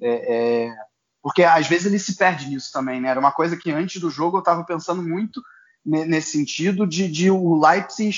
[0.00, 0.74] É, é,
[1.22, 3.08] porque às vezes ele se perde nisso também, né?
[3.08, 5.42] Era uma coisa que antes do jogo eu estava pensando muito
[5.84, 8.16] nesse sentido de, de o Leipzig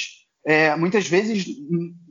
[0.49, 1.45] é, muitas vezes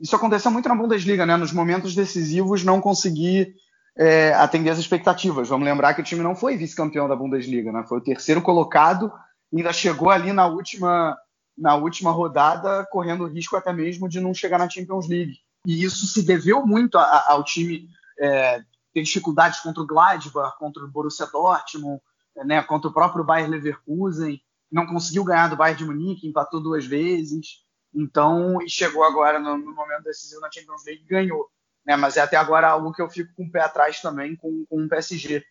[0.00, 1.36] isso aconteceu muito na Bundesliga, né?
[1.36, 3.54] Nos momentos decisivos não conseguir
[3.96, 5.48] é, atender as expectativas.
[5.48, 7.84] Vamos lembrar que o time não foi vice-campeão da Bundesliga, né?
[7.88, 9.12] Foi o terceiro colocado
[9.52, 11.16] ainda chegou ali na última,
[11.56, 15.38] na última rodada, correndo risco até mesmo de não chegar na Champions League.
[15.66, 20.56] E isso se deveu muito a, a, ao time é, ter dificuldades contra o Gladbach,
[20.58, 22.00] contra o Borussia Dortmund,
[22.44, 26.84] né, contra o próprio Bayern Leverkusen, não conseguiu ganhar do Bayern de Munique, empatou duas
[26.84, 31.48] vezes, então e chegou agora no, no momento decisivo na Champions League e ganhou.
[31.86, 34.66] Né, mas é até agora algo que eu fico com o pé atrás também com,
[34.68, 35.42] com o PSG,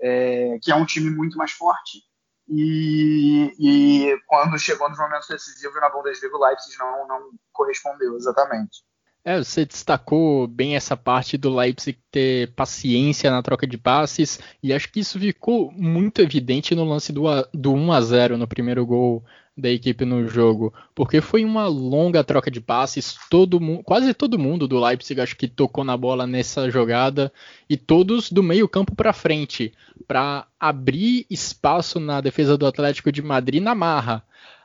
[0.00, 2.02] é, que é um time muito mais forte,
[2.48, 8.82] e, e, quando chegou nos momentos decisivos na Bundesliga, o Leipzig não, não correspondeu exatamente.
[9.24, 14.72] É, você destacou bem essa parte do Leipzig ter paciência na troca de passes, e
[14.72, 18.84] acho que isso ficou muito evidente no lance do, do 1 a 0 no primeiro
[18.84, 19.24] gol
[19.56, 24.66] da equipe no jogo, porque foi uma longa troca de passes, todo quase todo mundo
[24.66, 27.32] do Leipzig acho que tocou na bola nessa jogada
[27.70, 29.72] e todos do meio-campo para frente,
[30.08, 34.24] para abrir espaço na defesa do Atlético de Madrid na marra.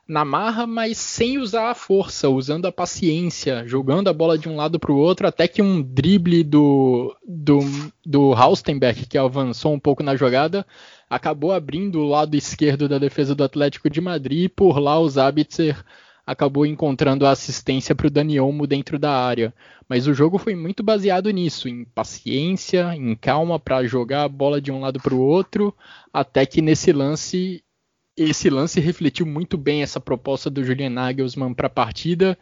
[0.10, 4.56] Na marra, mas sem usar a força, usando a paciência, jogando a bola de um
[4.56, 7.60] lado para o outro, até que um drible do, do,
[8.04, 10.66] do Haustenberg, que avançou um pouco na jogada,
[11.08, 15.08] acabou abrindo o lado esquerdo da defesa do Atlético de Madrid e por lá o
[15.08, 15.78] Zabitzer
[16.26, 19.54] acabou encontrando a assistência para o Dani Olmo dentro da área.
[19.88, 24.60] Mas o jogo foi muito baseado nisso, em paciência, em calma para jogar a bola
[24.60, 25.72] de um lado para o outro,
[26.12, 27.64] até que nesse lance
[28.24, 32.38] esse lance refletiu muito bem essa proposta do Julian Nagelsmann para a partida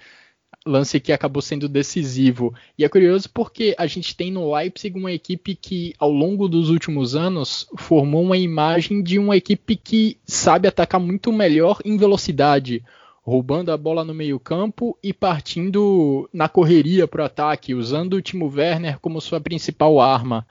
[0.66, 2.54] lance que acabou sendo decisivo.
[2.78, 6.70] E é curioso porque a gente tem no Leipzig uma equipe que, ao longo dos
[6.70, 12.84] últimos anos, formou uma imagem de uma equipe que sabe atacar muito melhor em velocidade,
[13.22, 18.52] roubando a bola no meio-campo e partindo na correria para o ataque, usando o Timo
[18.54, 20.46] Werner como sua principal arma.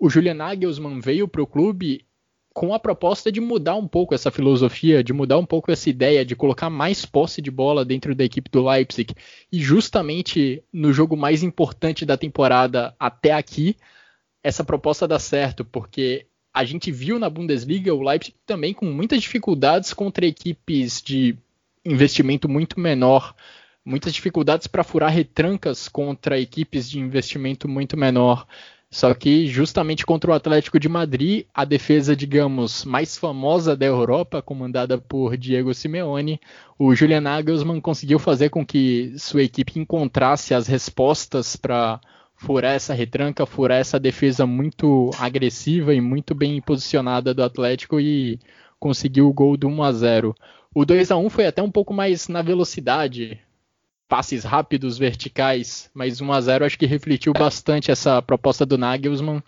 [0.00, 2.04] O Julian Nagelsmann veio para o clube
[2.56, 6.24] com a proposta de mudar um pouco essa filosofia, de mudar um pouco essa ideia,
[6.24, 9.14] de colocar mais posse de bola dentro da equipe do Leipzig.
[9.52, 13.76] E justamente no jogo mais importante da temporada até aqui,
[14.42, 19.20] essa proposta dá certo, porque a gente viu na Bundesliga o Leipzig também com muitas
[19.20, 21.36] dificuldades contra equipes de
[21.84, 23.34] investimento muito menor,
[23.84, 28.46] muitas dificuldades para furar retrancas contra equipes de investimento muito menor.
[28.90, 34.40] Só que justamente contra o Atlético de Madrid, a defesa, digamos, mais famosa da Europa,
[34.40, 36.40] comandada por Diego Simeone,
[36.78, 42.00] o Julian Nagelsmann conseguiu fazer com que sua equipe encontrasse as respostas para
[42.36, 48.38] furar essa retranca, furar essa defesa muito agressiva e muito bem posicionada do Atlético e
[48.78, 50.34] conseguiu o gol do 1 a 0.
[50.74, 53.40] O 2 a 1 foi até um pouco mais na velocidade,
[54.08, 59.42] passes rápidos, verticais, mas 1 a 0 acho que refletiu bastante essa proposta do Nagelsmann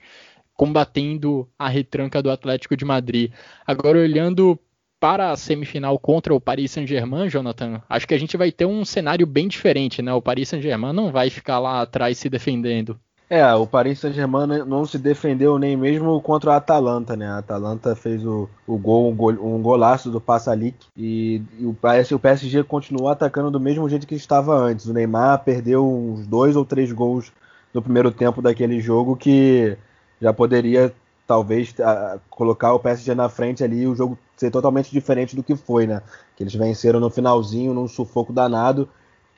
[0.55, 3.33] combatendo a retranca do Atlético de Madrid.
[3.65, 4.59] Agora olhando
[4.99, 8.85] para a semifinal contra o Paris Saint-Germain, Jonathan, acho que a gente vai ter um
[8.85, 10.13] cenário bem diferente, né?
[10.13, 12.99] O Paris Saint-Germain não vai ficar lá atrás se defendendo.
[13.31, 17.29] É, o Paris Saint-Germain não se defendeu nem mesmo contra o Atalanta, né?
[17.29, 21.77] A Atalanta fez o, o gol, um, gol, golaço do Passalic e, e o,
[22.15, 24.87] o PSG continuou atacando do mesmo jeito que estava antes.
[24.87, 27.31] O Neymar perdeu uns dois ou três gols
[27.75, 29.77] no primeiro tempo daquele jogo que
[30.23, 30.95] já poderia
[31.27, 31.75] talvez
[32.31, 35.87] colocar o PSG na frente ali e o jogo ser totalmente diferente do que foi,
[35.87, 36.01] né?
[36.35, 38.89] Que eles venceram no finalzinho, num sufoco danado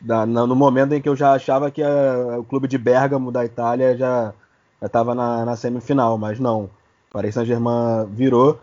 [0.00, 3.44] da, no momento em que eu já achava que a, o clube de Bergamo da
[3.44, 4.32] Itália já
[4.80, 6.64] estava na, na, semifinal, mas não.
[6.64, 6.70] O
[7.12, 8.58] Paris Saint-Germain virou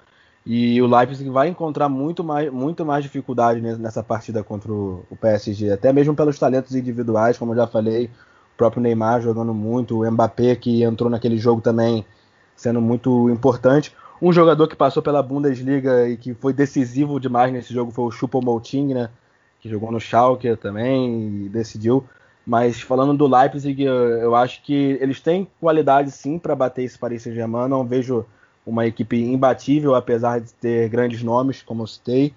[0.45, 5.15] e o Leipzig vai encontrar muito mais, muito mais dificuldade nessa partida contra o, o
[5.15, 10.02] PSG, até mesmo pelos talentos individuais, como eu já falei, o próprio Neymar jogando muito,
[10.02, 12.06] o Mbappé que entrou naquele jogo também
[12.56, 13.93] sendo muito importante.
[14.19, 18.12] Um jogador que passou pela Bundesliga e que foi decisivo demais nesse jogo foi o
[18.12, 19.10] Choupo-Moting, né?
[19.59, 22.03] Que jogou no Schalke também e decidiu.
[22.45, 27.23] Mas falando do Leipzig, eu acho que eles têm qualidade sim para bater esse Paris
[27.23, 27.67] Saint-Germain.
[27.67, 28.25] Não vejo
[28.65, 32.33] uma equipe imbatível, apesar de ter grandes nomes, como eu citei.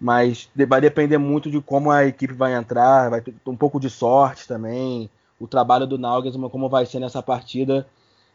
[0.00, 3.88] Mas vai depender muito de como a equipe vai entrar, vai ter um pouco de
[3.88, 5.08] sorte também.
[5.38, 7.86] O trabalho do Nagelsmann, como vai ser nessa partida.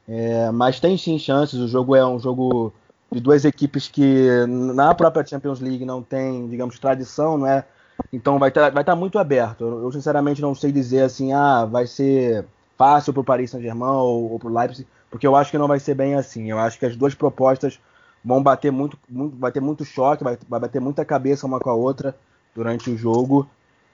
[0.07, 1.59] É, mas tem sim chances.
[1.59, 2.73] O jogo é um jogo
[3.11, 7.65] de duas equipes que na própria Champions League não tem, digamos, tradição, não é?
[8.11, 9.63] Então vai estar vai tá muito aberto.
[9.63, 12.45] Eu, sinceramente não sei dizer assim, ah, vai ser
[12.77, 15.67] fácil para o Paris Saint-Germain ou, ou para o Leipzig, porque eu acho que não
[15.67, 16.49] vai ser bem assim.
[16.49, 17.79] Eu acho que as duas propostas
[18.23, 21.69] vão bater muito, muito vai ter muito choque, vai, vai bater muita cabeça uma com
[21.69, 22.15] a outra
[22.55, 23.47] durante o jogo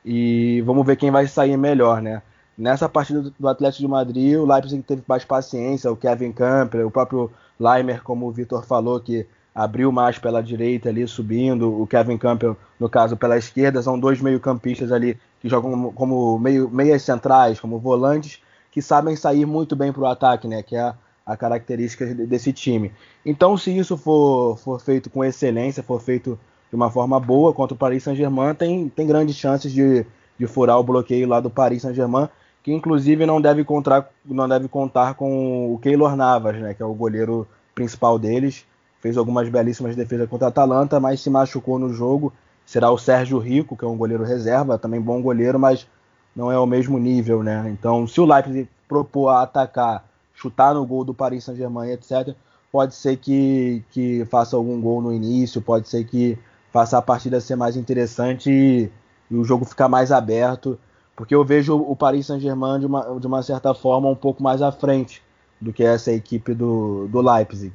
[0.04, 2.22] e vamos ver quem vai sair melhor, né?
[2.58, 6.92] Nessa partida do Atlético de Madrid, o Leipzig teve mais paciência, o Kevin Campbell, o
[6.92, 12.16] próprio Leimer, como o Vitor falou, que abriu mais pela direita ali, subindo, o Kevin
[12.16, 17.60] Campbell, no caso, pela esquerda, são dois meio-campistas ali que jogam como, meio, meias centrais,
[17.60, 18.40] como volantes,
[18.72, 20.62] que sabem sair muito bem para o ataque, né?
[20.62, 20.94] Que é
[21.26, 22.92] a característica desse time.
[23.26, 26.40] Então, se isso for, for feito com excelência, for feito
[26.70, 30.06] de uma forma boa contra o Paris Saint-Germain, tem, tem grandes chances de,
[30.38, 32.30] de furar o bloqueio lá do Paris Saint-Germain,
[32.62, 36.76] que inclusive não deve, contar, não deve contar com o Keylor Navas, né?
[36.76, 38.64] Que é o goleiro principal deles
[39.02, 42.34] fez algumas belíssimas defesas contra a Atalanta, mas se machucou no jogo.
[42.66, 45.88] Será o Sérgio Rico, que é um goleiro reserva, também bom goleiro, mas
[46.36, 47.70] não é o mesmo nível, né?
[47.70, 52.36] Então, se o Leipzig propor a atacar, chutar no gol do Paris Saint-Germain, etc.,
[52.72, 56.38] pode ser que, que faça algum gol no início, pode ser que
[56.72, 58.92] faça a partida ser mais interessante e,
[59.32, 60.78] e o jogo ficar mais aberto,
[61.16, 64.62] porque eu vejo o Paris Saint-Germain de uma, de uma certa forma um pouco mais
[64.62, 65.24] à frente
[65.60, 67.72] do que essa equipe do, do Leipzig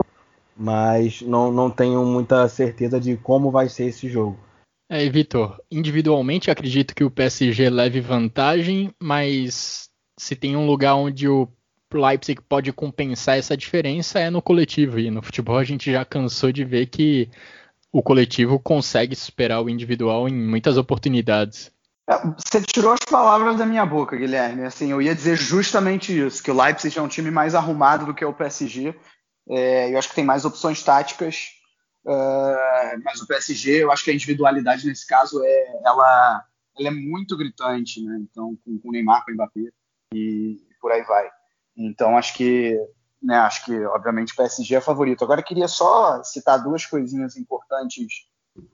[0.56, 4.38] mas não, não tenho muita certeza de como vai ser esse jogo.
[4.90, 9.88] É, Vitor, individualmente acredito que o PSG leve vantagem, mas
[10.18, 11.48] se tem um lugar onde o
[11.92, 14.98] Leipzig pode compensar essa diferença é no coletivo.
[14.98, 17.30] E no futebol a gente já cansou de ver que
[17.90, 21.70] o coletivo consegue superar o individual em muitas oportunidades.
[22.08, 24.64] É, você tirou as palavras da minha boca, Guilherme.
[24.64, 28.14] Assim, eu ia dizer justamente isso, que o Leipzig é um time mais arrumado do
[28.14, 28.94] que o PSG
[29.48, 31.48] é, eu acho que tem mais opções táticas,
[32.04, 36.44] uh, mas o PSG, eu acho que a individualidade nesse caso é, ela,
[36.78, 38.18] ela é muito gritante, né?
[38.20, 39.72] Então, com, o Neymar, com o Mbappé
[40.14, 41.28] e por aí vai.
[41.76, 42.78] Então, acho que,
[43.22, 45.24] né, acho que, obviamente, o PSG é favorito.
[45.24, 48.26] Agora, queria só citar duas coisinhas importantes,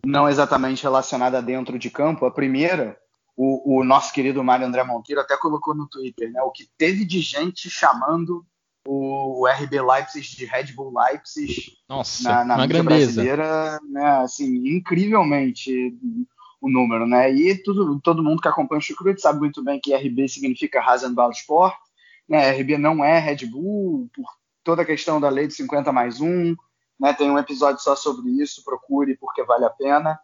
[0.05, 2.27] não exatamente relacionadas dentro de campo.
[2.27, 2.99] A primeira,
[3.37, 6.43] o, o nosso querido Mário André Monteiro até colocou no Twitter, né?
[6.43, 8.45] O que teve de gente chamando
[8.91, 13.13] o RB Leipzig de Red Bull Leipzig Nossa, na, na uma grandeza.
[13.13, 15.95] brasileira, né, assim, incrivelmente
[16.59, 17.31] o número, né?
[17.31, 21.31] E tudo, todo mundo que acompanha o Chucrute sabe muito bem que RB significa Rasenball
[21.33, 21.75] Sport,
[22.27, 22.51] né?
[22.51, 24.25] RB não é Red Bull por
[24.65, 26.57] toda a questão da lei de 50 mais 1,
[26.99, 27.13] né?
[27.13, 30.19] Tem um episódio só sobre isso, procure porque vale a pena.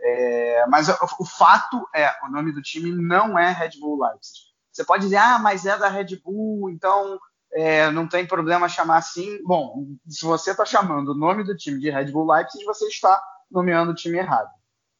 [0.00, 4.48] É, mas o, o, fato é, o nome do time não é Red Bull Leipzig.
[4.72, 7.18] Você pode dizer, ah, mas é da Red Bull, então
[7.52, 9.42] é, não tem problema chamar assim.
[9.44, 13.20] Bom, se você está chamando o nome do time de Red Bull Leipzig, você está
[13.50, 14.50] nomeando o time errado,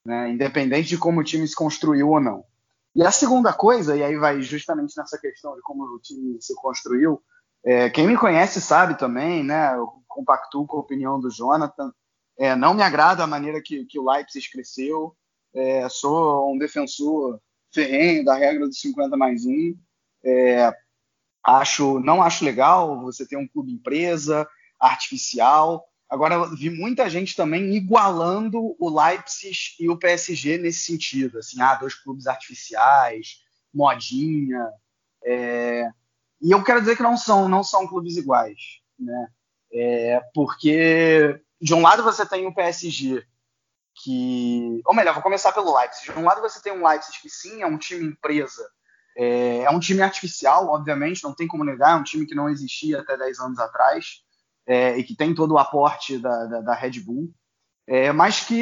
[0.04, 0.30] né?
[0.30, 2.44] independente de como o time se construiu ou não.
[2.94, 6.54] E a segunda coisa, e aí vai justamente nessa questão de como o time se
[6.56, 7.22] construiu,
[7.64, 9.74] É, quem me conhece sabe também, né?
[9.74, 11.92] Eu compactuo com a opinião do Jonathan.
[12.38, 15.14] É, não me agrada a maneira que, que o Leipzig cresceu.
[15.54, 17.40] É, sou um defensor
[17.74, 19.76] ferrenho da regra dos 50 mais 1.
[20.24, 20.72] É,
[21.48, 24.46] acho, não acho legal você ter um clube empresa
[24.78, 25.84] artificial.
[26.08, 31.38] Agora, vi muita gente também igualando o Leipzig e o PSG nesse sentido.
[31.38, 34.66] Assim, ah, dois clubes artificiais, modinha.
[35.24, 35.90] É...
[36.40, 38.80] E eu quero dizer que não são, não são clubes iguais.
[38.98, 39.28] Né?
[39.72, 43.24] É, porque, de um lado, você tem o PSG,
[44.02, 44.80] que.
[44.84, 46.12] Ou melhor, vou começar pelo Leipzig.
[46.12, 48.70] De um lado, você tem um Leipzig que sim é um time empresa.
[49.18, 52.48] É, é um time artificial, obviamente, não tem como negar, é um time que não
[52.48, 54.22] existia até 10 anos atrás
[54.64, 57.28] é, e que tem todo o aporte da, da, da Red Bull,
[57.84, 58.54] é, mas que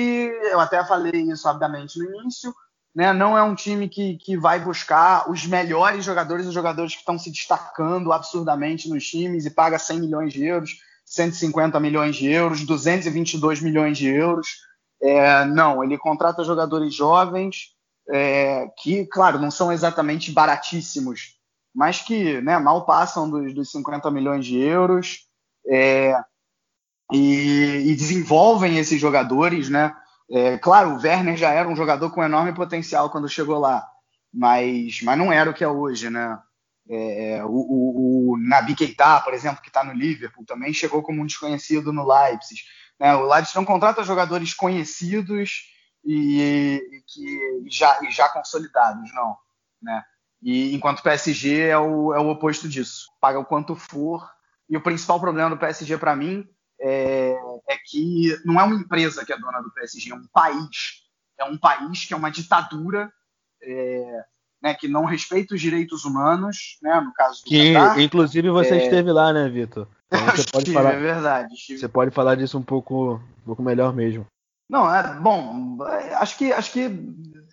[0.50, 2.54] eu até falei isso, obviamente, no início,
[2.94, 7.00] né, não é um time que, que vai buscar os melhores jogadores, os jogadores que
[7.00, 12.30] estão se destacando absurdamente nos times e paga 100 milhões de euros, 150 milhões de
[12.30, 14.64] euros, 222 milhões de euros.
[15.02, 17.75] É, não, ele contrata jogadores jovens
[18.10, 21.36] é, que, claro, não são exatamente baratíssimos,
[21.74, 25.26] mas que né, mal passam dos, dos 50 milhões de euros
[25.68, 26.14] é,
[27.12, 29.94] e, e, desenvolvem esses jogadores, né?
[30.30, 33.86] É, claro, o Werner já era um jogador com enorme potencial quando chegou lá,
[34.32, 36.38] mas, mas não era o que é hoje, né?
[36.88, 41.20] É, o, o, o Nabi Keita, por exemplo, que está no Liverpool, também chegou como
[41.20, 42.60] um desconhecido no Leipzig.
[42.98, 43.14] Né?
[43.14, 45.64] O Leipzig não contrata jogadores conhecidos
[46.06, 49.36] e, e que já, e já consolidados, não.
[49.82, 50.02] Né?
[50.40, 53.08] E enquanto o PSG é o, é o oposto disso.
[53.20, 54.30] Paga o quanto for
[54.70, 56.48] e o principal problema do PSG para mim
[56.80, 57.34] é,
[57.68, 61.02] é, que não é uma empresa que é dona do PSG, é um país.
[61.38, 63.10] É um país que é uma ditadura,
[63.62, 64.24] é,
[64.62, 68.00] né, que não respeita os direitos humanos, né, no caso do Que, Qatar.
[68.00, 68.84] inclusive, você é...
[68.84, 69.88] esteve lá, né, Vitor?
[70.06, 71.54] Então, você pode falar, é verdade.
[71.54, 71.78] Estive.
[71.78, 74.26] Você pode falar disso um pouco, um pouco melhor mesmo.
[74.68, 75.78] Não, é bom.
[76.14, 76.88] Acho que, acho que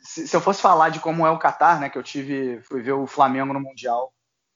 [0.01, 2.81] se, se eu fosse falar de como é o Qatar, né, que eu tive, fui
[2.81, 4.13] ver o Flamengo no Mundial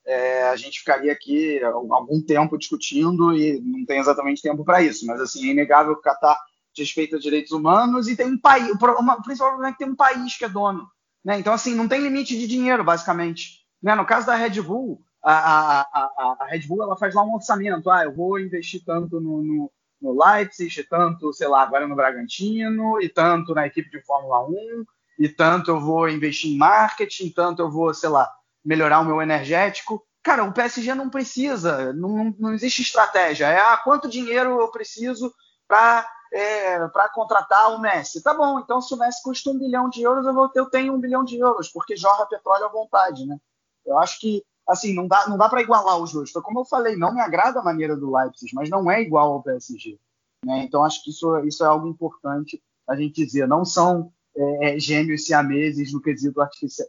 [0.08, 5.04] é, a gente ficaria aqui algum tempo discutindo e não tem exatamente tempo para isso,
[5.06, 6.38] mas assim, é inegável que o Qatar
[6.74, 10.38] respeita direitos humanos e tem um país, o principal problema é que tem um país
[10.38, 10.88] que é dono,
[11.22, 11.38] né?
[11.38, 13.58] Então assim, não tem limite de dinheiro, basicamente.
[13.82, 13.94] Né?
[13.94, 17.34] No caso da Red Bull, a, a, a, a, Red Bull ela faz lá um
[17.34, 21.96] orçamento, ah, eu vou investir tanto no, no, no Leipzig, tanto, sei lá, agora no
[21.96, 24.84] Bragantino, e tanto na equipe de Fórmula 1,
[25.18, 28.32] e tanto eu vou investir em marketing, tanto eu vou, sei lá,
[28.64, 30.04] melhorar o meu energético.
[30.22, 33.46] Cara, o PSG não precisa, não, não existe estratégia.
[33.46, 35.32] É ah, quanto dinheiro eu preciso
[35.66, 38.22] para é, para contratar o Messi.
[38.22, 40.94] Tá bom, então se o Messi custa um bilhão de euros, eu, vou, eu tenho
[40.94, 43.38] um bilhão de euros, porque jorra petróleo à vontade, né?
[43.86, 46.28] Eu acho que, assim, não dá, não dá para igualar os dois.
[46.28, 49.32] Então, como eu falei, não me agrada a maneira do Leipzig, mas não é igual
[49.32, 49.98] ao PSG.
[50.44, 50.64] Né?
[50.64, 53.48] Então, acho que isso, isso é algo importante a gente dizer.
[53.48, 56.40] Não são é, é, gêmeos siameses no quesito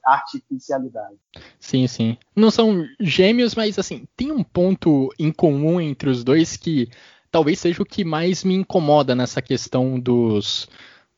[0.06, 1.16] artificialidade.
[1.60, 2.18] Sim, sim.
[2.36, 6.90] Não são gêmeos, mas assim, tem um ponto em comum entre os dois que
[7.32, 10.68] talvez seja o que mais me incomoda nessa questão dos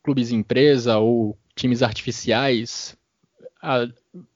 [0.03, 2.95] clubes empresa ou times artificiais.
[3.61, 3.87] A,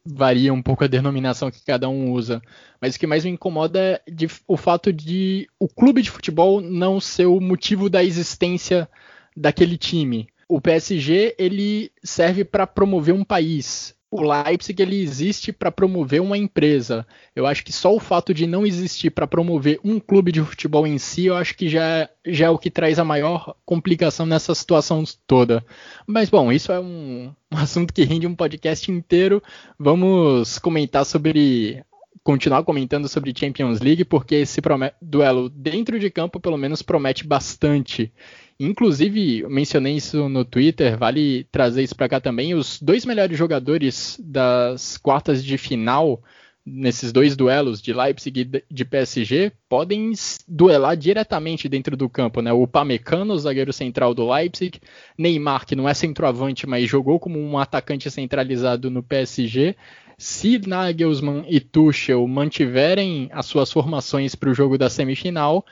[0.06, 2.42] varia um pouco a denominação que cada um usa,
[2.80, 6.62] mas o que mais me incomoda é de, o fato de o clube de futebol
[6.62, 8.88] não ser o motivo da existência
[9.36, 13.96] daquele time o PSG ele serve para promover um país.
[14.12, 17.06] O Leipzig ele existe para promover uma empresa.
[17.36, 20.88] Eu acho que só o fato de não existir para promover um clube de futebol
[20.88, 24.56] em si, eu acho que já, já é o que traz a maior complicação nessa
[24.56, 25.66] situação toda.
[26.08, 29.42] Mas bom, isso é um, um assunto que rende um podcast inteiro.
[29.78, 31.84] Vamos comentar sobre
[32.26, 34.60] continuar comentando sobre Champions League, porque esse
[35.00, 38.12] duelo dentro de campo, pelo menos, promete bastante.
[38.60, 42.54] Inclusive, mencionei isso no Twitter, vale trazer isso para cá também.
[42.54, 46.24] Os dois melhores jogadores das quartas de final,
[46.66, 50.14] nesses dois duelos de Leipzig e de PSG, podem
[50.48, 52.42] duelar diretamente dentro do campo.
[52.42, 52.54] Né?
[52.54, 54.80] O Pamecano, zagueiro central do Leipzig,
[55.18, 59.76] Neymar, que não é centroavante, mas jogou como um atacante centralizado no PSG.
[60.18, 65.66] Se Nagelsmann e Tuchel mantiverem as suas formações para o jogo da semifinal,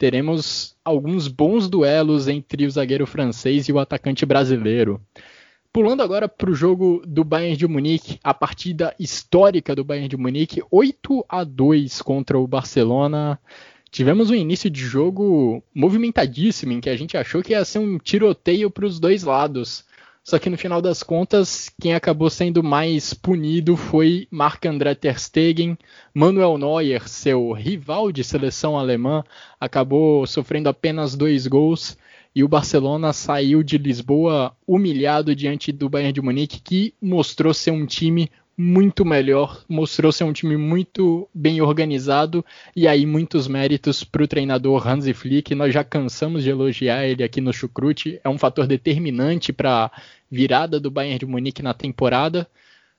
[0.00, 4.98] teremos alguns bons duelos entre o zagueiro francês e o atacante brasileiro.
[5.70, 10.16] Pulando agora para o jogo do Bayern de Munique, a partida histórica do Bayern de
[10.16, 13.38] Munique, 8 a 2 contra o Barcelona.
[13.90, 17.98] Tivemos um início de jogo movimentadíssimo, em que a gente achou que ia ser um
[17.98, 19.84] tiroteio para os dois lados.
[20.22, 25.76] Só que no final das contas, quem acabou sendo mais punido foi Marc-André Ter Stegen.
[26.14, 29.24] Manuel Neuer, seu rival de seleção alemã,
[29.58, 31.96] acabou sofrendo apenas dois gols
[32.34, 37.72] e o Barcelona saiu de Lisboa humilhado diante do Bayern de Munique, que mostrou ser
[37.72, 38.30] um time
[38.60, 42.44] muito melhor, mostrou ser um time muito bem organizado
[42.76, 45.54] e aí muitos méritos para o treinador Hansi Flick.
[45.54, 49.90] Nós já cansamos de elogiar ele aqui no Chucrute, é um fator determinante para a
[50.30, 52.46] virada do Bayern de Munique na temporada.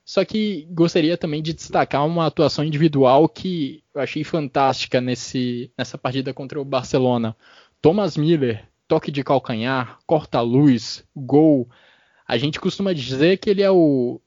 [0.04, 5.96] Só que gostaria também de destacar uma atuação individual que eu achei fantástica nesse, nessa
[5.96, 7.36] partida contra o Barcelona.
[7.80, 11.70] Thomas Miller, toque de calcanhar, corta-luz, gol.
[12.26, 14.20] A gente costuma dizer que ele é o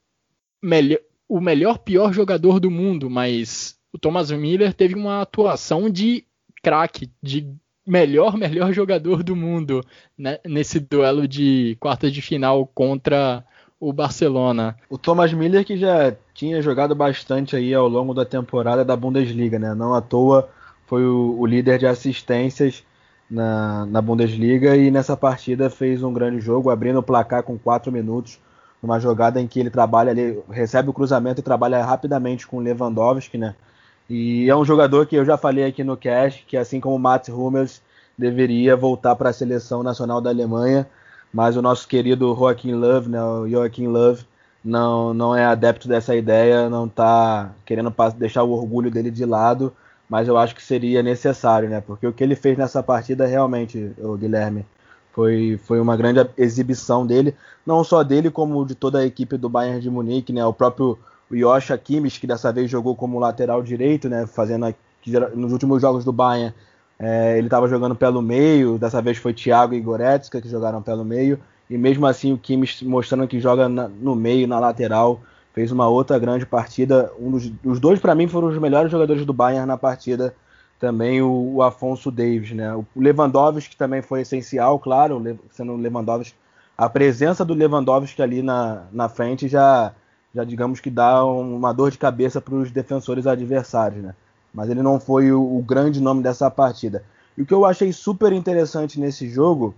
[0.61, 6.25] melhor, o melhor pior jogador do mundo, mas o Thomas Miller teve uma atuação de
[6.61, 7.47] craque, de
[7.85, 9.81] melhor melhor jogador do mundo
[10.17, 13.43] né, nesse duelo de quartas de final contra
[13.79, 14.75] o Barcelona.
[14.89, 19.59] O Thomas Miller que já tinha jogado bastante aí ao longo da temporada da Bundesliga,
[19.59, 19.73] né?
[19.75, 20.49] Não à toa
[20.87, 22.83] foi o, o líder de assistências
[23.29, 27.91] na, na Bundesliga e nessa partida fez um grande jogo, abrindo o placar com 4
[27.91, 28.39] minutos
[28.81, 33.37] uma jogada em que ele trabalha ali, recebe o cruzamento e trabalha rapidamente com Lewandowski,
[33.37, 33.55] né?
[34.09, 36.99] E é um jogador que eu já falei aqui no cast, que assim como o
[36.99, 37.81] Mats Hummels
[38.17, 40.87] deveria voltar para a seleção nacional da Alemanha,
[41.33, 44.23] mas o nosso querido Joaquim Love, né, o Joaquim Love,
[44.63, 49.73] não, não é adepto dessa ideia, não está querendo deixar o orgulho dele de lado,
[50.09, 51.81] mas eu acho que seria necessário, né?
[51.81, 54.65] Porque o que ele fez nessa partida realmente, Guilherme,
[55.15, 57.33] foi, foi uma grande exibição dele,
[57.65, 60.45] não só dele, como de toda a equipe do Bayern de Munique, né?
[60.45, 60.99] O próprio
[61.31, 64.27] Joshua Kimmich, que dessa vez jogou como lateral direito, né?
[64.27, 64.75] Fazendo
[65.33, 66.53] nos últimos jogos do Bayern,
[66.99, 71.05] é, ele estava jogando pelo meio, dessa vez foi Thiago e Goretzka que jogaram pelo
[71.05, 71.39] meio,
[71.69, 75.21] e mesmo assim o Kimmich mostrando que joga na, no meio, na lateral,
[75.53, 77.09] fez uma outra grande partida.
[77.17, 80.35] Um dos, os dois, para mim, foram os melhores jogadores do Bayern na partida
[80.79, 82.73] também o, o, Afonso Davis, né?
[82.75, 85.21] O Lewandowski também foi essencial, claro,
[85.51, 86.35] sendo o Lewandowski,
[86.77, 89.93] a presença do Lewandowski ali na, na frente já,
[90.33, 94.13] já digamos que dá uma dor de cabeça para os defensores adversários, né?
[94.53, 97.03] Mas ele não foi o, o, grande nome dessa partida.
[97.37, 99.73] E o que eu achei super interessante nesse jogo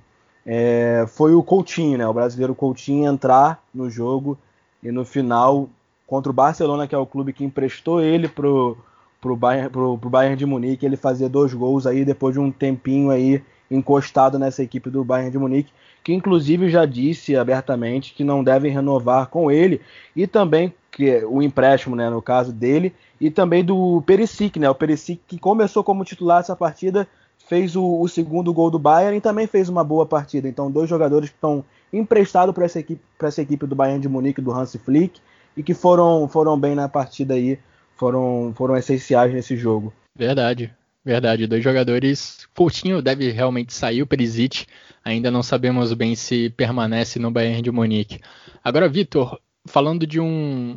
[0.45, 2.07] é, foi o Coutinho, né?
[2.07, 4.37] O brasileiro Coutinho entrar no jogo
[4.81, 5.69] e no final
[6.05, 8.77] contra o Barcelona, que é o clube que emprestou ele pro
[9.21, 12.51] pro Bayern, pro, pro Bayern de Munique, ele fazia dois gols aí depois de um
[12.51, 15.71] tempinho aí encostado nessa equipe do Bayern de Munique,
[16.03, 19.81] que inclusive já disse abertamente que não devem renovar com ele
[20.15, 24.75] e também que o empréstimo, né, no caso dele, e também do Perisic, né, o
[24.75, 27.07] Perisic que começou como titular essa partida,
[27.47, 30.47] fez o, o segundo gol do Bayern e também fez uma boa partida.
[30.47, 34.09] Então, dois jogadores que estão emprestados para essa equipe, para essa equipe do Bayern de
[34.09, 35.19] Munique do Hans Flick
[35.55, 37.59] e que foram foram bem na partida aí
[37.97, 39.93] foram, foram essenciais nesse jogo.
[40.15, 40.73] Verdade,
[41.03, 41.47] verdade.
[41.47, 42.47] Dois jogadores.
[42.55, 44.65] Coutinho deve realmente sair, o Perisic.
[45.03, 48.19] Ainda não sabemos bem se permanece no Bayern de Munique.
[48.63, 50.75] Agora, Vitor, falando de um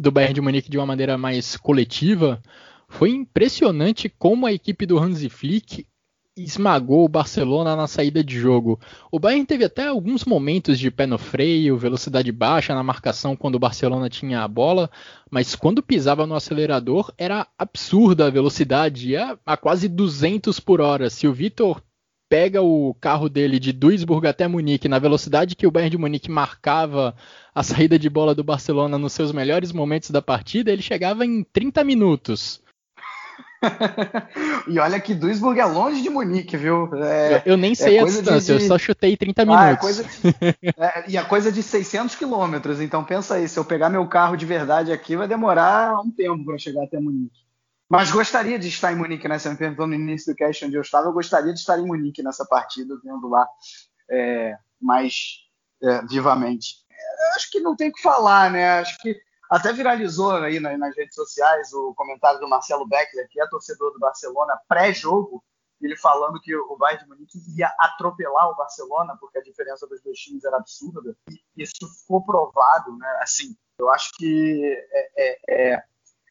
[0.00, 2.42] do Bayern de Munique de uma maneira mais coletiva,
[2.88, 5.86] foi impressionante como a equipe do Hansi Flick
[6.36, 8.80] esmagou o Barcelona na saída de jogo.
[9.10, 13.54] O Bayern teve até alguns momentos de pé no freio, velocidade baixa na marcação quando
[13.54, 14.90] o Barcelona tinha a bola,
[15.30, 21.08] mas quando pisava no acelerador era absurda a velocidade, ia a quase 200 por hora.
[21.08, 21.80] Se o Vitor
[22.28, 26.30] pega o carro dele de Duisburg até Munique na velocidade que o Bayern de Munique
[26.30, 27.14] marcava
[27.54, 31.44] a saída de bola do Barcelona nos seus melhores momentos da partida, ele chegava em
[31.44, 32.63] 30 minutos.
[34.68, 36.90] e olha que Duisburg é longe de Munique, viu?
[36.96, 38.64] É, eu, nem sei é a distância, de, de...
[38.64, 39.64] eu só chutei 30 minutos.
[39.64, 43.58] Ah, é coisa de, é, e a coisa de 600 quilômetros, então pensa aí, se
[43.58, 47.44] eu pegar meu carro de verdade aqui, vai demorar um tempo para chegar até Munique.
[47.88, 49.38] Mas gostaria de estar em Munique, né?
[49.38, 51.86] Você me perguntou no início do cast onde eu estava, eu gostaria de estar em
[51.86, 53.46] Munique nessa partida, vendo lá
[54.10, 55.14] é, mais
[55.82, 56.76] é, vivamente.
[57.36, 58.80] acho que não tem o que falar, né?
[58.80, 59.16] Acho que
[59.54, 64.00] até viralizou aí nas redes sociais o comentário do Marcelo Beckler, que é torcedor do
[64.00, 65.44] Barcelona, pré-jogo,
[65.80, 70.02] ele falando que o Bayern de Munique ia atropelar o Barcelona, porque a diferença dos
[70.02, 71.16] dois times era absurda.
[71.30, 73.18] E isso ficou provado, né?
[73.22, 75.84] Assim, eu acho que é, é, é...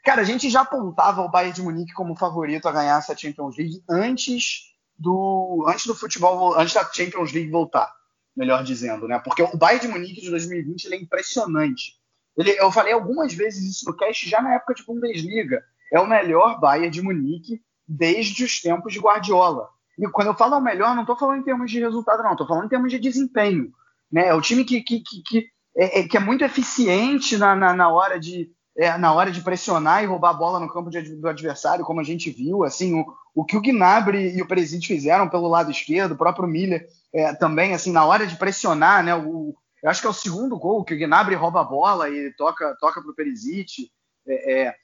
[0.04, 3.56] Cara, a gente já apontava o Bayern de Munique como favorito a ganhar essa Champions
[3.56, 7.90] League antes do antes do futebol, antes da Champions League voltar,
[8.36, 9.18] melhor dizendo, né?
[9.20, 12.03] Porque o Bayern de Munique de 2020 ele é impressionante.
[12.38, 15.64] Ele, eu falei algumas vezes isso no cast já na época de Bundesliga.
[15.92, 19.70] É o melhor Bayern de Munique desde os tempos de Guardiola.
[19.98, 22.32] E quando eu falo o melhor, não estou falando em termos de resultado, não.
[22.32, 23.72] Estou falando em termos de desempenho.
[24.12, 24.28] né?
[24.28, 27.74] É o time que, que, que, que é, é, que é muito eficiente na, na,
[27.74, 31.02] na hora de é, na hora de pressionar e roubar a bola no campo de,
[31.16, 33.06] do adversário, como a gente viu, assim, o,
[33.36, 37.34] o que o Gnabry e o Presite fizeram pelo lado esquerdo, o próprio Miller é,
[37.36, 40.86] também, assim, na hora de pressionar, né, o, eu acho que é o segundo gol,
[40.86, 43.92] que o Gnabry rouba a bola e toca, toca para o Perisic,
[44.26, 44.76] é, é,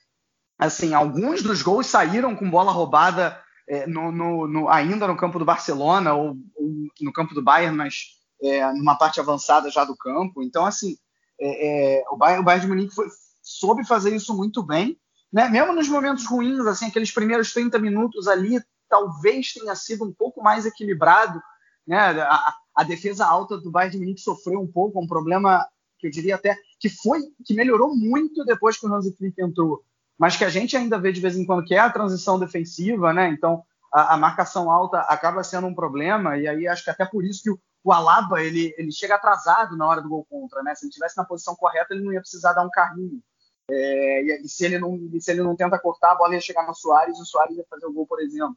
[0.58, 5.38] assim, alguns dos gols saíram com bola roubada é, no, no, no, ainda no campo
[5.38, 6.68] do Barcelona ou, ou
[7.00, 10.42] no campo do Bayern, mas é, numa parte avançada já do campo.
[10.42, 10.96] Então, assim,
[11.40, 13.06] é, é, o, Bayern, o Bayern de Munique foi,
[13.42, 15.00] soube fazer isso muito bem,
[15.32, 15.48] né?
[15.48, 20.42] Mesmo nos momentos ruins, assim, aqueles primeiros 30 minutos ali, talvez tenha sido um pouco
[20.42, 21.40] mais equilibrado,
[21.86, 22.20] né?
[22.20, 25.66] A, a defesa alta do Bayern de Munique sofreu um pouco, um problema
[25.98, 29.84] que eu diria até que foi que melhorou muito depois que o Hansi Flick entrou,
[30.18, 33.12] mas que a gente ainda vê de vez em quando que é a transição defensiva,
[33.12, 33.28] né?
[33.28, 33.62] Então
[33.92, 37.42] a, a marcação alta acaba sendo um problema e aí acho que até por isso
[37.42, 40.74] que o, o Alaba ele, ele chega atrasado na hora do gol contra, né?
[40.74, 43.22] Se ele tivesse na posição correta, ele não ia precisar dar um carrinho.
[43.70, 46.66] É, e, e, se ele não, se ele não tenta cortar, a bola ia chegar
[46.66, 48.56] no Soares e o Soares ia fazer o gol, por exemplo.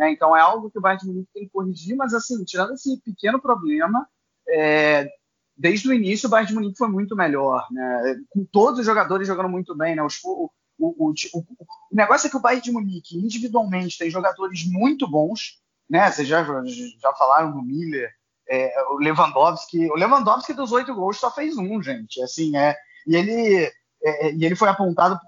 [0.00, 2.74] É, então é algo que o Bayern de Munique tem que corrigir, mas assim, tirando
[2.74, 4.06] esse pequeno problema,
[4.48, 5.08] é,
[5.56, 8.20] desde o início o Bayern de Munique foi muito melhor, né?
[8.30, 10.02] Com todos os jogadores jogando muito bem, né?
[10.02, 11.44] Os, o, o, o, o,
[11.92, 16.10] negócio é que o Bayern de Munique individualmente tem jogadores muito bons, né?
[16.10, 18.10] Vocês já, já falaram do Miller,
[18.48, 22.20] é, o Lewandowski, o Lewandowski dos oito gols só fez um, gente.
[22.20, 22.76] Assim, é,
[23.06, 23.70] e ele
[24.04, 25.18] é, e ele foi apontado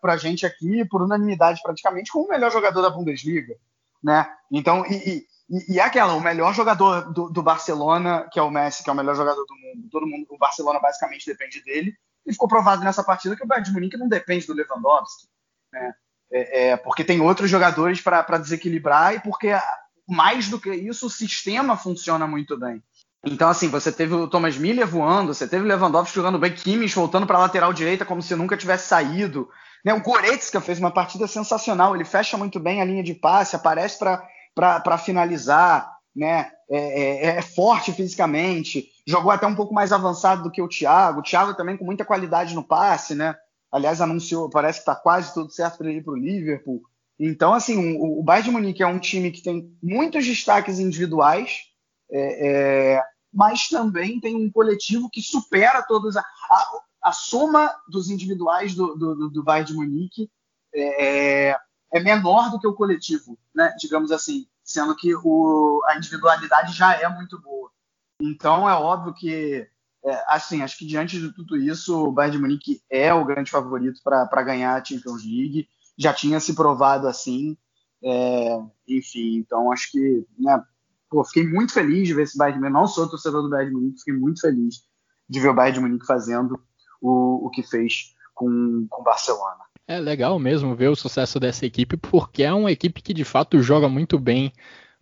[0.00, 3.54] para a gente aqui por unanimidade praticamente como o melhor jogador da Bundesliga,
[4.02, 4.28] né?
[4.50, 8.50] Então e, e, e é aquela, o melhor jogador do, do, Barcelona, que é o
[8.50, 11.94] Messi, que é o melhor jogador do mundo, todo mundo, o Barcelona basicamente depende dele.
[12.26, 15.28] E ficou provado nessa partida que o Bayern de Munique não depende do Lewandowski,
[15.72, 15.94] né?
[16.32, 19.52] É, é, porque tem outros jogadores para desequilibrar e porque
[20.08, 22.82] mais do que isso, o sistema funciona muito bem.
[23.24, 26.94] Então, assim, você teve o Thomas Miller voando, você teve o Lewandowski jogando bem, Kimmich
[26.94, 29.48] voltando para a lateral direita como se nunca tivesse saído.
[29.86, 29.94] Né?
[29.94, 33.96] O Goretzka fez uma partida sensacional, ele fecha muito bem a linha de passe, aparece
[34.52, 36.50] para finalizar, né?
[36.68, 41.20] É, é, é, forte fisicamente, jogou até um pouco mais avançado do que o Thiago.
[41.20, 43.36] O Thiago também com muita qualidade no passe, né?
[43.70, 46.82] Aliás, anunciou, parece que está quase tudo certo para ele para o Liverpool.
[47.16, 51.60] Então, assim, o, Bayern de Munique é um time que tem muitos destaques individuais,
[52.10, 52.48] é,
[52.96, 56.16] é, mas também tem um coletivo que supera todos.
[56.16, 60.28] A, a, a soma dos individuais do, do, do Bayern de Munique
[60.74, 61.56] é, é,
[61.94, 63.72] é menor do que o coletivo, né?
[63.78, 67.70] digamos assim, sendo que o, a individualidade já é muito boa.
[68.20, 69.68] Então, é óbvio que,
[70.04, 73.52] é, assim, acho que diante de tudo isso, o Bayern de Munique é o grande
[73.52, 77.56] favorito para ganhar a Champions League já tinha se provado assim.
[78.02, 80.60] É, enfim, então acho que né,
[81.08, 82.80] pô, fiquei muito feliz de ver esse Bayern de Munique.
[82.80, 84.82] Não sou torcedor do Bayern de Munique, fiquei muito feliz
[85.28, 86.60] de ver o Bayern de Munique fazendo
[87.00, 89.64] o, o que fez com o Barcelona.
[89.88, 93.62] É legal mesmo ver o sucesso dessa equipe, porque é uma equipe que de fato
[93.62, 94.52] joga muito bem,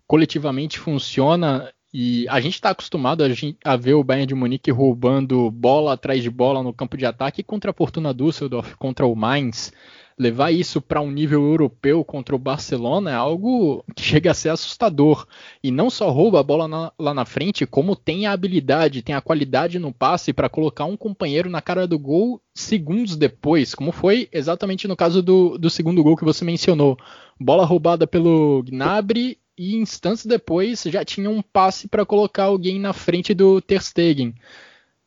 [0.06, 3.26] coletivamente funciona e a gente está acostumado a,
[3.64, 7.42] a, ver o Bayern de Munique roubando bola atrás de bola no campo de ataque
[7.42, 9.72] contra a Fortuna Düsseldorf, contra o Mainz
[10.18, 14.50] levar isso para um nível europeu contra o Barcelona é algo que chega a ser
[14.50, 15.26] assustador.
[15.62, 19.14] E não só rouba a bola na, lá na frente, como tem a habilidade, tem
[19.14, 23.90] a qualidade no passe para colocar um companheiro na cara do gol segundos depois, como
[23.90, 26.96] foi exatamente no caso do, do segundo gol que você mencionou.
[27.38, 32.92] Bola roubada pelo Gnabry e instantes depois já tinha um passe para colocar alguém na
[32.92, 34.34] frente do Ter Stegen.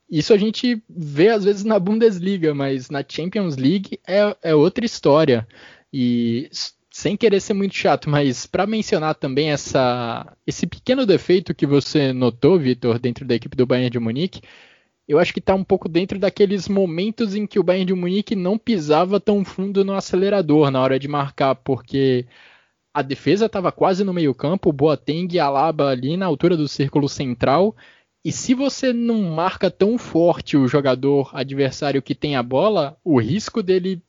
[0.09, 4.85] Isso a gente vê às vezes na Bundesliga, mas na Champions League é, é outra
[4.85, 5.47] história.
[5.91, 6.49] E
[6.91, 12.11] sem querer ser muito chato, mas para mencionar também essa, esse pequeno defeito que você
[12.11, 14.41] notou, Vitor, dentro da equipe do Bayern de Munique,
[15.07, 18.35] eu acho que está um pouco dentro daqueles momentos em que o Bayern de Munique
[18.35, 22.25] não pisava tão fundo no acelerador na hora de marcar, porque
[22.93, 26.57] a defesa estava quase no meio campo, o Boateng e a Alaba ali na altura
[26.57, 27.75] do círculo central,
[28.27, 33.21] e se você não marca tão forte o jogador adversário que tem a bola, o
[33.21, 34.01] risco dele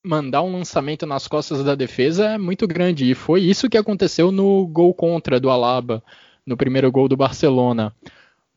[0.00, 3.10] mandar um lançamento nas costas da defesa é muito grande.
[3.10, 6.04] E foi isso que aconteceu no gol contra do Alaba,
[6.46, 7.92] no primeiro gol do Barcelona.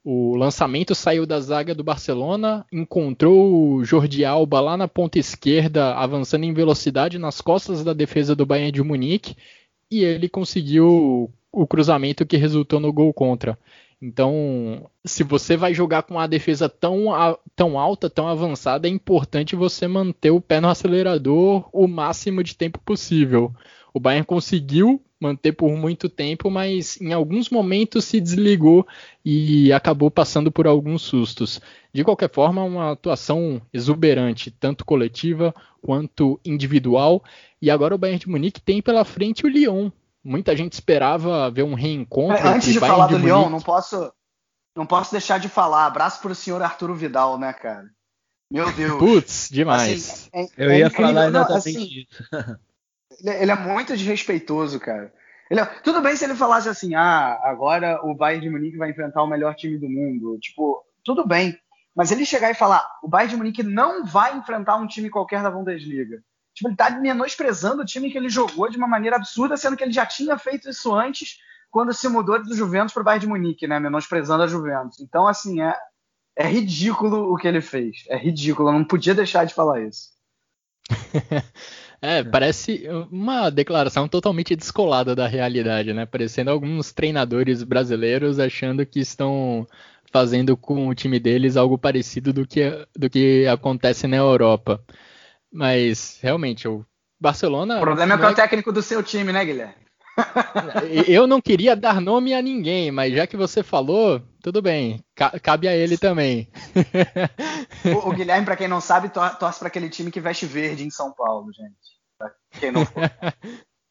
[0.04, 5.96] O lançamento saiu da zaga do Barcelona, encontrou o Jordi Alba lá na ponta esquerda,
[5.96, 9.36] avançando em velocidade nas costas da defesa do Bayern de Munique,
[9.90, 13.58] e ele conseguiu o cruzamento que resultou no gol contra.
[14.02, 17.06] Então, se você vai jogar com uma defesa tão,
[17.56, 22.56] tão alta, tão avançada, é importante você manter o pé no acelerador o máximo de
[22.56, 23.52] tempo possível.
[23.92, 28.88] O Bayern conseguiu manter por muito tempo, mas em alguns momentos se desligou
[29.26, 31.60] e acabou passando por alguns sustos.
[31.92, 37.24] De qualquer forma, uma atuação exuberante, tanto coletiva quanto individual.
[37.60, 39.90] E agora o Bayern de Munique tem pela frente o Lyon.
[40.24, 42.46] Muita gente esperava ver um reencontro.
[42.46, 43.18] É, antes de Bayern falar do.
[43.18, 44.12] Lyon, não posso,
[44.76, 45.86] não posso deixar de falar.
[45.86, 47.90] Abraço para o senhor Arturo Vidal, né, cara?
[48.52, 48.98] Meu Deus.
[48.98, 50.10] Putz, demais.
[50.10, 51.08] Assim, é, Eu é ia incrível.
[51.08, 52.60] falar exatamente não, assim, isso.
[53.42, 55.14] Ele é muito desrespeitoso, cara.
[55.50, 55.66] Ele é...
[55.66, 59.28] Tudo bem se ele falasse assim, ah, agora o Bayern de Munique vai enfrentar o
[59.28, 60.38] melhor time do mundo.
[60.40, 61.58] Tipo, tudo bem.
[61.96, 65.42] Mas ele chegar e falar, o Bayern de Munique não vai enfrentar um time qualquer
[65.42, 66.22] da Bundesliga.
[66.58, 69.84] Tipo, ele tá menosprezando o time que ele jogou de uma maneira absurda, sendo que
[69.84, 71.38] ele já tinha feito isso antes,
[71.70, 73.80] quando se mudou do Juventus para o Bayern de Munique, né?
[73.80, 75.00] Menosprezando a Juventus.
[75.00, 75.78] Então, assim, é,
[76.36, 77.98] é ridículo o que ele fez.
[78.10, 78.70] É ridículo.
[78.70, 80.10] Eu não podia deixar de falar isso.
[82.00, 86.06] É, parece uma declaração totalmente descolada da realidade, né?
[86.06, 89.68] Parecendo alguns treinadores brasileiros achando que estão
[90.12, 94.80] fazendo com o time deles algo parecido do que, do que acontece na Europa.
[95.52, 96.86] Mas, realmente, o
[97.20, 97.78] Barcelona.
[97.78, 99.88] O problema é que é o técnico do seu time, né, Guilherme?
[101.08, 105.04] Eu não queria dar nome a ninguém, mas já que você falou, tudo bem,
[105.44, 106.50] cabe a ele também.
[107.86, 110.90] O, o Guilherme, para quem não sabe, torce para aquele time que veste verde em
[110.90, 111.76] São Paulo, gente.
[112.18, 113.04] Pra quem não for.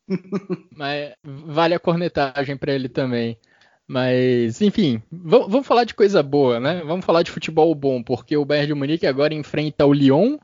[0.76, 3.38] mas vale a cornetagem para ele também.
[3.86, 6.82] Mas, enfim, vamos falar de coisa boa, né?
[6.84, 10.36] Vamos falar de futebol bom, porque o Bayern de Munique agora enfrenta o Lyon,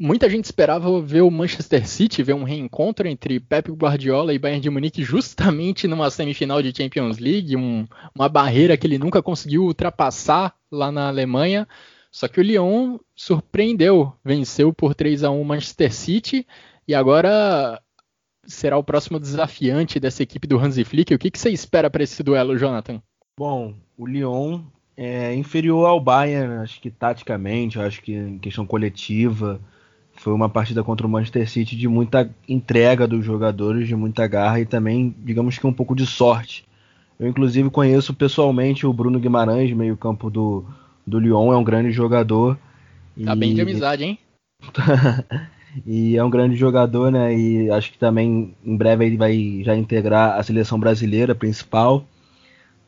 [0.00, 4.60] Muita gente esperava ver o Manchester City, ver um reencontro entre Pep Guardiola e Bayern
[4.60, 7.84] de Munique justamente numa semifinal de Champions League, um,
[8.14, 11.66] uma barreira que ele nunca conseguiu ultrapassar lá na Alemanha.
[12.12, 16.46] Só que o Lyon surpreendeu, venceu por 3 a 1 o Manchester City
[16.86, 17.82] e agora
[18.46, 21.12] será o próximo desafiante dessa equipe do Hansi Flick.
[21.12, 23.02] O que, que você espera para esse duelo, Jonathan?
[23.36, 24.60] Bom, o Lyon
[24.96, 29.60] é inferior ao Bayern, acho que taticamente, acho que em questão coletiva.
[30.20, 34.60] Foi uma partida contra o Manchester City de muita entrega dos jogadores, de muita garra
[34.60, 36.66] e também, digamos que um pouco de sorte.
[37.18, 40.64] Eu, inclusive, conheço pessoalmente o Bruno Guimarães, meio-campo do,
[41.06, 42.58] do Lyon, é um grande jogador.
[43.24, 43.38] Tá e...
[43.38, 44.18] bem de amizade, hein?
[45.86, 47.36] e é um grande jogador, né?
[47.36, 52.04] E acho que também em breve ele vai já integrar a seleção brasileira principal.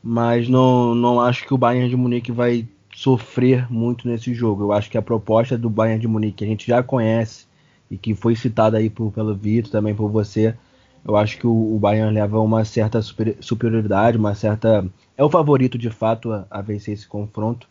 [0.03, 4.63] Mas não, não acho que o Bayern de Munique vai sofrer muito nesse jogo.
[4.63, 7.45] Eu acho que a proposta do Bayern de Munique, que a gente já conhece
[7.89, 10.55] e que foi citada aí por, pelo Vitor, também por você,
[11.03, 14.87] eu acho que o, o Bayern leva uma certa super, superioridade, uma certa.
[15.17, 17.67] É o favorito de fato a, a, vencer esse confronto.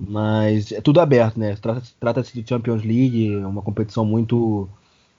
[0.00, 1.54] Mas é tudo aberto, né?
[1.56, 4.68] Trata-se trata de Champions League, uma competição muito,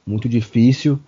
[0.05, 0.99] muito difícil.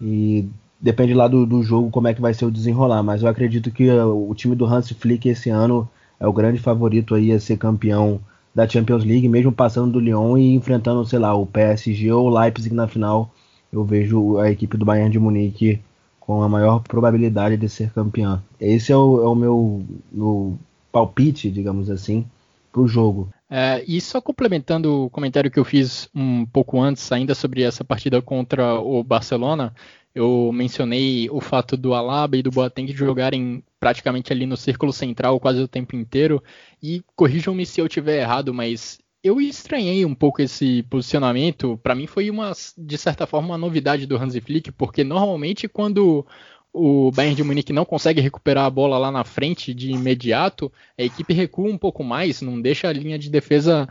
[0.00, 0.48] E
[0.80, 3.02] depende lá do, do jogo como é que vai ser o desenrolar.
[3.02, 5.88] Mas eu acredito que o time do Hans Flick esse ano
[6.18, 8.20] é o grande favorito aí a ser campeão
[8.54, 12.38] da Champions League, mesmo passando do Lyon e enfrentando, sei lá, o PSG ou o
[12.38, 13.30] Leipzig na final.
[13.70, 15.80] Eu vejo a equipe do Bayern de Munique
[16.18, 18.42] com a maior probabilidade de ser campeã.
[18.58, 20.58] Esse é o, é o meu, meu
[20.90, 22.24] palpite, digamos assim,
[22.72, 23.28] para o jogo.
[23.48, 27.84] É, e só complementando o comentário que eu fiz um pouco antes, ainda sobre essa
[27.84, 29.72] partida contra o Barcelona,
[30.14, 35.38] eu mencionei o fato do Alaba e do Boateng jogarem praticamente ali no círculo central
[35.40, 36.42] quase o tempo inteiro.
[36.82, 41.78] E corrijam-me se eu tiver errado, mas eu estranhei um pouco esse posicionamento.
[41.82, 46.26] Para mim foi uma, de certa forma, uma novidade do Hansi Flick, porque normalmente quando
[46.72, 51.02] o Bayern de Munique não consegue recuperar a bola lá na frente de imediato, a
[51.02, 53.88] equipe recua um pouco mais, não deixa a linha de defesa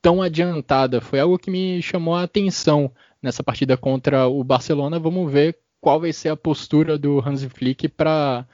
[0.00, 1.00] tão adiantada.
[1.00, 4.98] Foi algo que me chamou a atenção nessa partida contra o Barcelona.
[4.98, 8.46] Vamos ver qual vai ser a postura do Hansi Flick para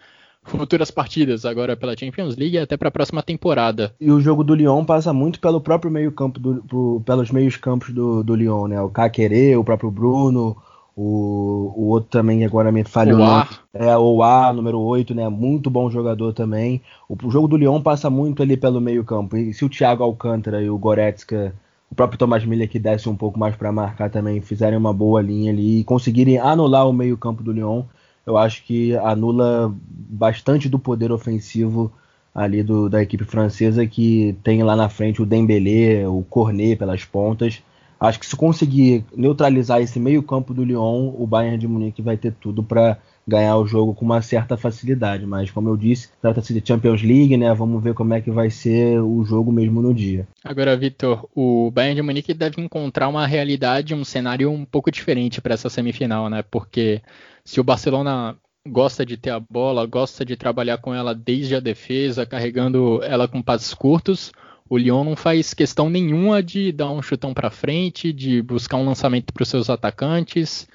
[0.45, 3.95] futuras partidas, agora pela Champions League e até para a próxima temporada.
[4.01, 8.34] E o jogo do Lyon passa muito pelo próprio meio-campo, pelos meios campos do, do
[8.34, 8.80] Lyon, né?
[8.80, 10.57] O Caquerê, o próprio Bruno,
[10.97, 13.20] o, o outro também agora me falhou.
[13.20, 13.49] O A.
[13.72, 15.28] É, o A, número 8, né?
[15.28, 16.80] Muito bom jogador também.
[17.09, 19.36] O, o jogo do Lyon passa muito ali pelo meio-campo.
[19.36, 21.55] E se o Thiago Alcântara e o Goretzka
[21.90, 25.22] o próprio Thomas Miller que desce um pouco mais para marcar também, fizerem uma boa
[25.22, 27.84] linha ali e conseguirem anular o meio-campo do Lyon,
[28.27, 31.93] eu acho que anula bastante do poder ofensivo
[32.35, 37.05] ali do, da equipe francesa que tem lá na frente o Dembélé, o Cornet pelas
[37.05, 37.62] pontas.
[38.01, 42.33] Acho que se conseguir neutralizar esse meio-campo do Lyon, o Bayern de Munique vai ter
[42.33, 45.27] tudo para ganhar o jogo com uma certa facilidade.
[45.27, 47.53] Mas, como eu disse, trata-se de Champions League, né?
[47.55, 50.27] Vamos ver como é que vai ser o jogo mesmo no dia.
[50.43, 55.41] Agora, Vitor, o Bayern de Munique deve encontrar uma realidade, um cenário um pouco diferente
[55.41, 56.43] para essa semifinal, né?
[56.43, 57.01] Porque
[57.45, 61.61] se o Barcelona gosta de ter a bola, gosta de trabalhar com ela desde a
[61.61, 64.33] defesa, carregando ela com passos curtos.
[64.68, 68.87] O Lyon não faz questão nenhuma de dar um chutão para frente, de buscar um
[68.87, 70.66] lançamento para os seus atacantes.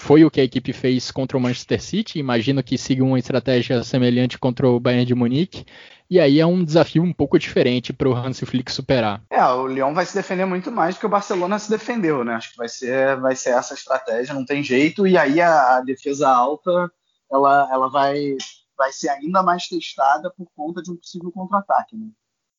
[0.00, 2.18] Foi o que a equipe fez contra o Manchester City.
[2.18, 5.66] Imagino que siga uma estratégia semelhante contra o Bayern de Munique.
[6.08, 9.22] E aí é um desafio um pouco diferente para o Hansi Flick superar.
[9.28, 12.32] É, o Lyon vai se defender muito mais do que o Barcelona se defendeu, né?
[12.32, 15.06] Acho que vai ser, vai ser essa estratégia, não tem jeito.
[15.06, 16.90] E aí a, a defesa alta,
[17.30, 18.38] ela, ela vai,
[18.78, 22.08] vai ser ainda mais testada por conta de um possível contra-ataque, né?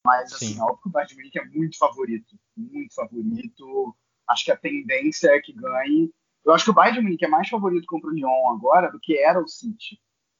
[0.06, 0.62] Mas, assim, Sim.
[0.62, 2.36] óbvio que o Bayern de Munique é muito favorito.
[2.56, 3.96] Muito favorito.
[4.30, 6.12] Acho que a tendência é que ganhe.
[6.46, 9.18] Eu acho que o Bayern Munique é mais favorito contra o Lyon agora do que
[9.18, 10.00] era o City,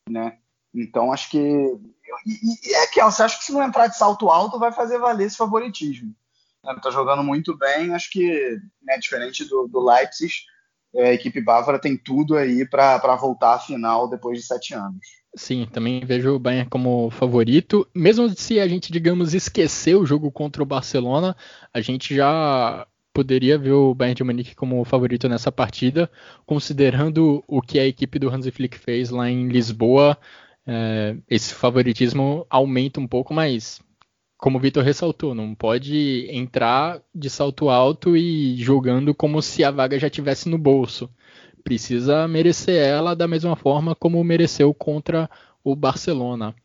[0.10, 0.38] né?
[0.74, 1.38] Então, acho que.
[1.38, 4.98] E, e é que, você acha que se não entrar de salto alto, vai fazer
[4.98, 6.16] valer esse favoritismo.
[6.76, 10.32] Está jogando muito bem, acho que, né, diferente do, do Leipzig,
[10.94, 15.22] é, a equipe bávara tem tudo aí para voltar à final depois de sete anos.
[15.36, 17.88] Sim, também vejo o Bayern como favorito.
[17.96, 21.36] Mesmo se a gente, digamos, esquecer o jogo contra o Barcelona,
[21.74, 26.10] a gente já poderia ver o Bayern de Munique como favorito nessa partida,
[26.46, 30.18] considerando o que a equipe do Hansi Flick fez lá em Lisboa
[30.66, 33.82] é, esse favoritismo aumenta um pouco, mas
[34.38, 39.72] como o Vitor ressaltou, não pode entrar de salto alto e jogando como se a
[39.72, 41.10] vaga já tivesse no bolso.
[41.64, 45.30] Precisa merecer ela da mesma forma como mereceu contra
[45.64, 46.56] o Barcelona.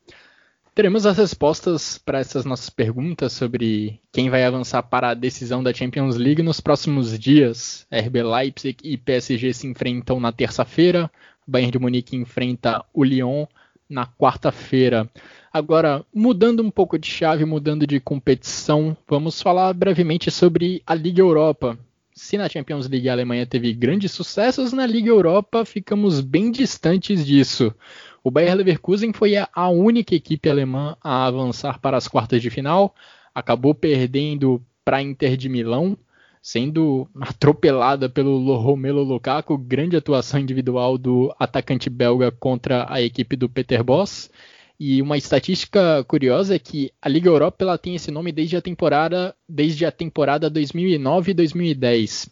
[0.76, 5.72] Teremos as respostas para essas nossas perguntas sobre quem vai avançar para a decisão da
[5.72, 7.86] Champions League nos próximos dias.
[7.90, 11.10] RB Leipzig e PSG se enfrentam na terça-feira.
[11.46, 13.46] Bayern de Munique enfrenta o Lyon
[13.88, 15.10] na quarta-feira.
[15.50, 21.22] Agora, mudando um pouco de chave, mudando de competição, vamos falar brevemente sobre a Liga
[21.22, 21.78] Europa.
[22.12, 27.24] Se na Champions League a Alemanha teve grandes sucessos, na Liga Europa ficamos bem distantes
[27.24, 27.74] disso.
[28.26, 32.92] O Bayer Leverkusen foi a única equipe alemã a avançar para as quartas de final,
[33.32, 35.96] acabou perdendo para a Inter de Milão
[36.42, 43.48] sendo atropelada pelo Romelu Lukaku, grande atuação individual do atacante belga contra a equipe do
[43.48, 44.28] Peter Boss.
[44.76, 48.60] E uma estatística curiosa é que a Liga Europa ela tem esse nome desde a
[48.60, 52.28] temporada desde a temporada 2009 e 2010.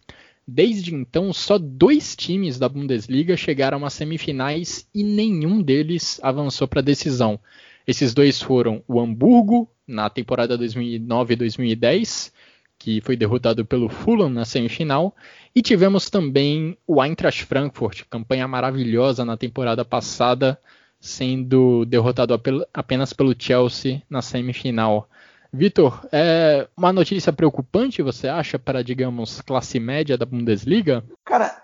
[0.46, 6.80] Desde então, só dois times da Bundesliga chegaram às semifinais e nenhum deles avançou para
[6.80, 7.40] a decisão.
[7.86, 12.32] Esses dois foram o Hamburgo na temporada 2009 e 2010
[12.78, 15.16] que foi derrotado pelo Fulham na semifinal.
[15.54, 20.60] E tivemos também o Eintracht Frankfurt, campanha maravilhosa na temporada passada,
[21.00, 22.38] sendo derrotado
[22.72, 25.08] apenas pelo Chelsea na semifinal.
[25.54, 31.04] Vitor, é uma notícia preocupante, você acha, para, digamos, classe média da Bundesliga?
[31.24, 31.56] Cara,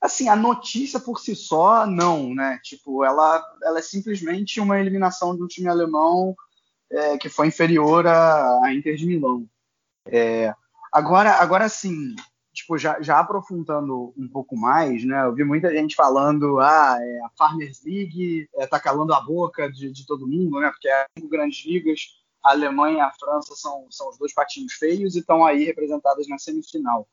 [0.00, 2.58] assim, a notícia por si só, não, né?
[2.62, 6.34] Tipo, ela, ela é simplesmente uma eliminação de um time alemão
[6.90, 9.46] é, que foi inferior à Inter de Milão.
[10.06, 10.54] É,
[10.90, 12.14] agora, agora sim,
[12.54, 15.24] tipo, já, já aprofundando um pouco mais, né?
[15.24, 19.70] Eu vi muita gente falando, ah, é, a Farmers League é, tá calando a boca
[19.70, 20.70] de, de todo mundo, né?
[20.70, 25.14] Porque cinco grandes ligas, a Alemanha e a França são, são os dois patinhos feios
[25.14, 27.08] e estão aí representadas na semifinal.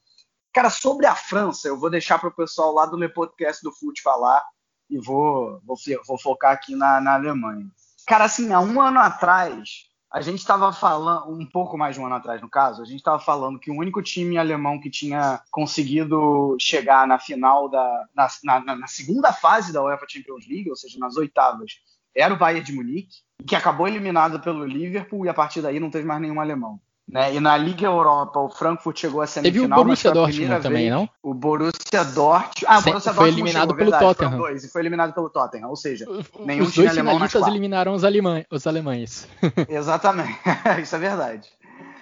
[0.53, 3.71] Cara, sobre a França, eu vou deixar para o pessoal lá do Le Podcast do
[3.71, 4.43] Fute falar
[4.89, 7.67] e vou, vou, vou focar aqui na, na Alemanha.
[8.07, 12.05] Cara, assim, há um ano atrás, a gente estava falando, um pouco mais de um
[12.05, 15.41] ano atrás, no caso, a gente estava falando que o único time alemão que tinha
[15.51, 18.07] conseguido chegar na final da.
[18.15, 21.73] Na, na, na, segunda fase da UEFA Champions League, ou seja, nas oitavas,
[22.17, 25.89] era o Bayern de Munique, que acabou eliminado pelo Liverpool e a partir daí não
[25.89, 26.79] teve mais nenhum alemão.
[27.07, 27.35] Né?
[27.35, 29.63] E na Liga Europa, o Frankfurt chegou a semifinal.
[29.63, 31.09] Teve o Borussia Dortmund também, não?
[31.23, 32.65] O Borussia Dortmund.
[32.67, 34.37] Ah, o Borussia foi eliminado chegou, pelo verdade, Tottenham.
[34.37, 35.69] Dois, e foi eliminado pelo Tottenham.
[35.69, 36.05] Ou seja,
[36.39, 38.45] nenhum os dois finalistas eliminaram os, alemães.
[38.51, 39.27] Os alemães.
[39.69, 40.37] Exatamente.
[40.83, 41.47] Isso é verdade.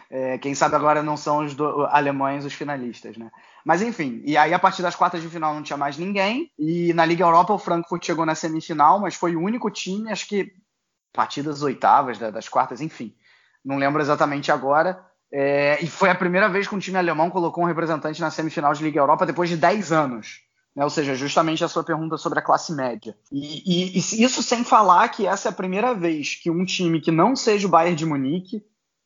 [0.09, 3.29] É, quem sabe agora não são os do, alemães os finalistas, né?
[3.65, 6.51] Mas enfim, e aí a partir das quartas de final não tinha mais ninguém.
[6.57, 10.27] E na Liga Europa o Frankfurt chegou na semifinal, mas foi o único time, acho
[10.27, 10.53] que
[11.11, 13.15] partidas oitavas, das quartas, enfim
[13.65, 15.03] não lembro exatamente agora.
[15.31, 18.73] É, e foi a primeira vez que um time alemão colocou um representante na semifinal
[18.73, 20.41] de Liga Europa depois de 10 anos.
[20.75, 20.83] Né?
[20.83, 23.17] Ou seja, justamente a sua pergunta sobre a classe média.
[23.31, 27.01] E, e, e, isso sem falar que essa é a primeira vez que um time
[27.01, 28.63] que não seja o Bayern de Munique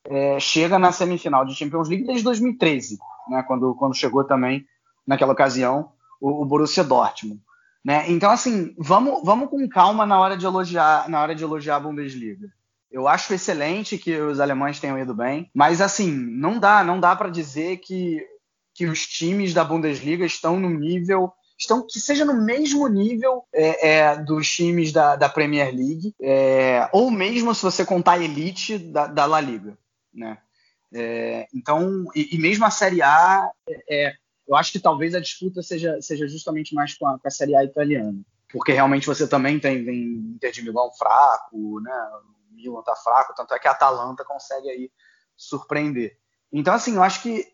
[0.09, 2.97] é, chega na semifinal de Champions League desde 2013,
[3.29, 3.43] né?
[3.43, 4.65] quando, quando chegou também,
[5.05, 7.39] naquela ocasião, o, o Borussia Dortmund.
[7.85, 8.05] Né?
[8.09, 11.79] Então, assim, vamos, vamos com calma na hora de elogiar, na hora de elogiar a
[11.79, 12.49] Bundesliga.
[12.91, 17.15] Eu acho excelente que os alemães tenham ido bem, mas assim, não dá, não dá
[17.15, 18.19] para dizer que,
[18.73, 23.89] que os times da Bundesliga estão no nível estão que seja no mesmo nível é,
[23.89, 28.77] é, dos times da, da Premier League, é, ou mesmo se você contar a elite
[28.77, 29.77] da, da La Liga,
[30.13, 30.37] né?
[30.93, 34.13] É, então, e, e, mesmo a Série A, é, é,
[34.47, 37.55] eu acho que talvez a disputa seja, seja justamente mais com a, com a Série
[37.55, 38.19] A italiana,
[38.51, 39.95] porque realmente você também tem, tem
[40.35, 42.09] Inter de Milão fraco, né?
[42.51, 44.91] O Milan tá fraco, tanto é que a Atalanta consegue aí
[45.37, 46.17] surpreender.
[46.51, 47.45] Então, assim, eu acho que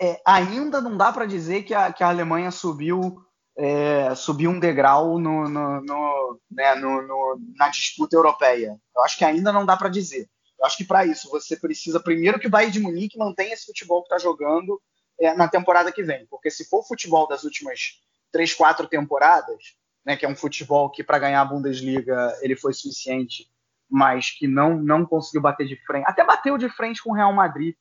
[0.00, 3.24] é, ainda não dá para dizer que a, que a Alemanha subiu
[3.56, 4.08] é,
[4.48, 8.78] um degrau no, no, no, né, no, na disputa europeia.
[8.96, 10.28] Eu acho que ainda não dá para dizer.
[10.60, 13.66] Eu acho que para isso você precisa primeiro que o Bayern de Munique mantenha esse
[13.66, 14.80] futebol que está jogando
[15.18, 18.00] é, na temporada que vem, porque se for o futebol das últimas
[18.30, 22.72] três, quatro temporadas, né, que é um futebol que para ganhar a Bundesliga ele foi
[22.72, 23.50] suficiente,
[23.88, 27.32] mas que não não conseguiu bater de frente, até bateu de frente com o Real
[27.32, 27.74] Madrid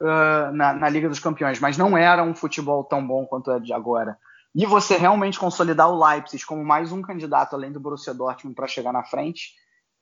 [0.00, 3.58] uh, na, na Liga dos Campeões, mas não era um futebol tão bom quanto é
[3.58, 4.16] de agora.
[4.54, 8.66] E você realmente consolidar o Leipzig como mais um candidato além do Borussia Dortmund para
[8.66, 9.54] chegar na frente,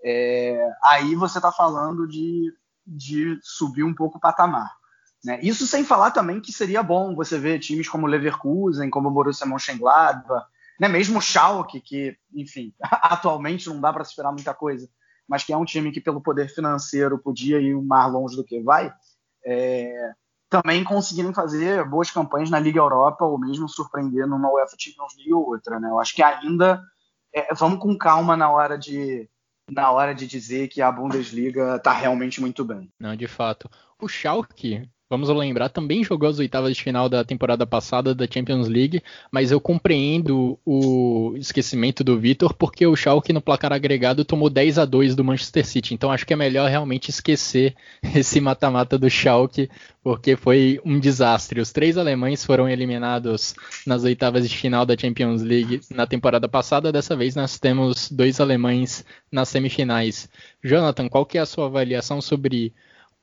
[0.04, 2.52] é, aí você está falando de,
[2.86, 4.70] de subir um pouco o patamar.
[5.24, 5.40] Né?
[5.42, 10.46] Isso sem falar também que seria bom você ver times como Leverkusen, como Borussia Mönchengladbach,
[10.78, 10.88] né?
[10.88, 14.86] mesmo Schalke, que, enfim, atualmente não dá para esperar muita coisa,
[15.26, 18.60] mas que é um time que pelo poder financeiro podia ir mais longe do que
[18.60, 18.92] vai,
[19.46, 20.12] é,
[20.50, 25.32] também conseguirem fazer boas campanhas na Liga Europa ou mesmo surpreender numa UEFA Champions League
[25.32, 25.88] ou outra, né?
[25.88, 26.82] Eu acho que ainda
[27.34, 29.28] é, vamos com calma na hora de
[29.70, 32.92] na hora de dizer que a Bundesliga está realmente muito bem.
[32.98, 33.68] Não, de fato.
[34.00, 38.66] O Schalke Vamos lembrar, também jogou as oitavas de final da temporada passada da Champions
[38.66, 39.00] League,
[39.30, 44.76] mas eu compreendo o esquecimento do Vitor, porque o Schalke no placar agregado tomou 10
[44.76, 45.94] a 2 do Manchester City.
[45.94, 47.76] Então acho que é melhor realmente esquecer
[48.12, 49.70] esse mata-mata do Schalke,
[50.02, 51.60] porque foi um desastre.
[51.60, 53.54] Os três alemães foram eliminados
[53.86, 56.90] nas oitavas de final da Champions League na temporada passada.
[56.90, 60.28] Dessa vez nós temos dois alemães nas semifinais.
[60.60, 62.74] Jonathan, qual que é a sua avaliação sobre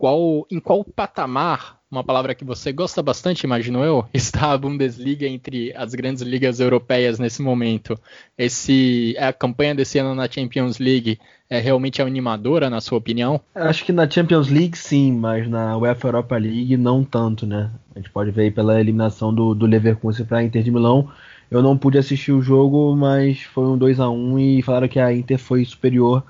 [0.02, 5.28] qual, em qual patamar, uma palavra que você gosta bastante, imagino eu, está a Bundesliga
[5.28, 7.96] entre as grandes ligas europeias nesse momento?
[8.36, 13.40] Esse, a campanha desse ano na Champions League é realmente animadora, na sua opinião?
[13.54, 17.70] Acho que na Champions League sim, mas na UEFA Europa League não tanto, né?
[17.96, 21.12] A gente pode ver pela eliminação do, do Leverkusen para a Inter de Milão.
[21.52, 25.00] Eu não pude assistir o jogo, mas foi um 2 a 1 e falaram que
[25.00, 26.24] a Inter foi superior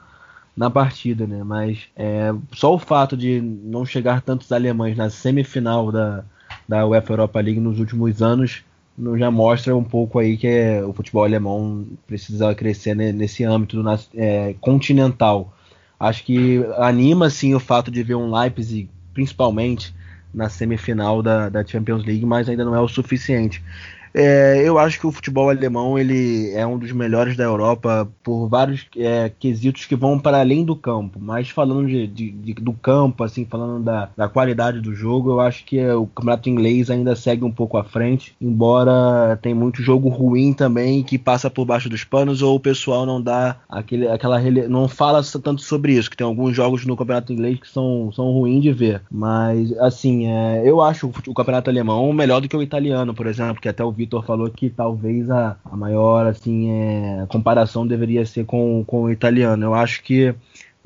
[0.55, 1.43] na partida, né?
[1.43, 6.23] Mas é, só o fato de não chegar tantos alemães na semifinal da,
[6.67, 8.63] da UEFA Europa League nos últimos anos
[9.17, 13.83] já mostra um pouco aí que é, o futebol alemão precisa crescer nesse âmbito
[14.13, 15.53] é, continental.
[15.99, 19.93] Acho que anima sim o fato de ver um Leipzig, principalmente
[20.33, 23.63] na semifinal da, da Champions League, mas ainda não é o suficiente.
[24.13, 28.47] É, eu acho que o futebol alemão ele é um dos melhores da Europa por
[28.47, 31.19] vários é, quesitos que vão para além do campo.
[31.21, 35.39] Mas falando de, de, de, do campo, assim, falando da, da qualidade do jogo, eu
[35.39, 40.09] acho que o campeonato inglês ainda segue um pouco à frente, embora tem muito jogo
[40.09, 44.39] ruim também que passa por baixo dos panos ou o pessoal não dá aquele, aquela
[44.67, 48.31] não fala tanto sobre isso, que tem alguns jogos no campeonato inglês que são, são
[48.31, 49.01] ruins de ver.
[49.09, 53.27] Mas assim, é, eu acho o, o campeonato alemão melhor do que o italiano, por
[53.27, 58.25] exemplo, que até o Vitor falou que talvez a, a maior assim é, comparação deveria
[58.25, 59.63] ser com, com o italiano.
[59.63, 60.33] Eu acho que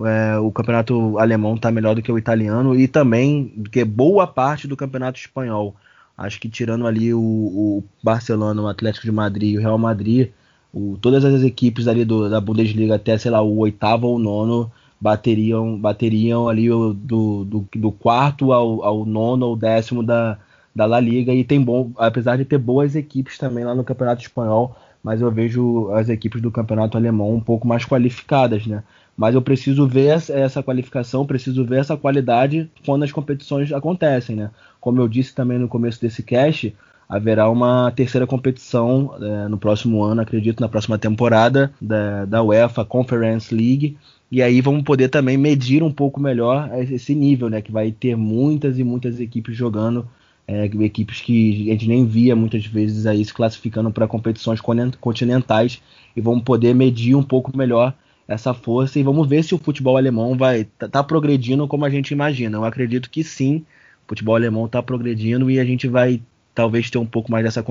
[0.01, 4.27] é, o campeonato alemão está melhor do que o italiano e também do que boa
[4.27, 5.75] parte do campeonato espanhol.
[6.17, 10.31] Acho que tirando ali o, o Barcelona, o Atlético de Madrid e o Real Madrid,
[10.73, 14.69] o, todas as equipes ali do, da Bundesliga até, sei lá, o oitavo ou nono
[14.99, 20.37] bateriam, bateriam ali do, do, do quarto ao, ao nono ou décimo da,
[20.75, 24.21] da La Liga e tem bom, apesar de ter boas equipes também lá no Campeonato
[24.21, 28.83] Espanhol, mas eu vejo as equipes do Campeonato Alemão um pouco mais qualificadas, né?
[29.15, 34.49] Mas eu preciso ver essa qualificação, preciso ver essa qualidade quando as competições acontecem, né?
[34.81, 36.75] Como eu disse também no começo desse cast,
[37.07, 42.83] haverá uma terceira competição é, no próximo ano, acredito, na próxima temporada da, da UEFA
[42.83, 43.97] Conference League.
[44.29, 47.61] E aí vamos poder também medir um pouco melhor esse nível, né?
[47.61, 50.05] Que vai ter muitas e muitas equipes jogando
[50.47, 54.59] é, equipes que a gente nem via muitas vezes aí se classificando para competições
[54.99, 55.81] continentais
[56.15, 57.93] e vamos poder medir um pouco melhor
[58.27, 61.89] essa força e vamos ver se o futebol alemão vai tá, tá progredindo como a
[61.89, 62.57] gente imagina.
[62.57, 63.65] Eu acredito que sim,
[64.05, 66.21] o futebol alemão está progredindo e a gente vai
[66.53, 67.63] talvez ter um pouco mais dessa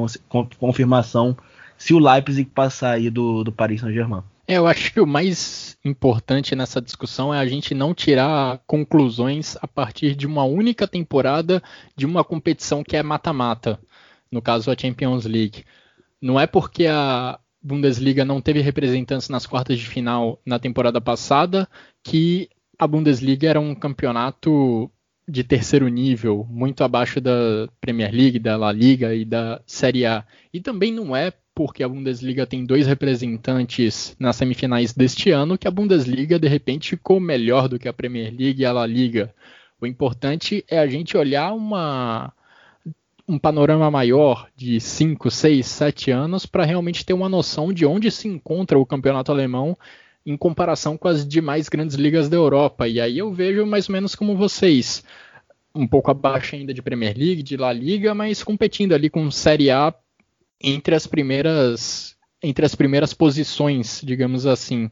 [0.58, 1.36] confirmação
[1.76, 4.22] se o Leipzig passar aí do, do Paris Saint-Germain.
[4.47, 9.57] É, eu acho que o mais importante nessa discussão é a gente não tirar conclusões
[9.62, 11.62] a partir de uma única temporada
[11.97, 13.80] de uma competição que é mata-mata,
[14.30, 15.64] no caso a Champions League.
[16.20, 21.66] Não é porque a Bundesliga não teve representantes nas quartas de final na temporada passada
[22.03, 24.90] que a Bundesliga era um campeonato
[25.26, 30.24] de terceiro nível, muito abaixo da Premier League, da La Liga e da Série A.
[30.52, 35.68] E também não é porque a Bundesliga tem dois representantes nas semifinais deste ano que
[35.68, 39.32] a Bundesliga de repente ficou melhor do que a Premier League e a La Liga.
[39.80, 42.32] O importante é a gente olhar uma,
[43.28, 48.10] um panorama maior de 5, 6, 7 anos para realmente ter uma noção de onde
[48.10, 49.76] se encontra o campeonato alemão
[50.26, 52.88] em comparação com as demais grandes ligas da Europa.
[52.88, 55.04] E aí eu vejo mais ou menos como vocês,
[55.74, 59.70] um pouco abaixo ainda de Premier League, de La Liga, mas competindo ali com Série
[59.70, 59.92] A
[60.62, 64.90] entre as primeiras entre as primeiras posições, digamos assim.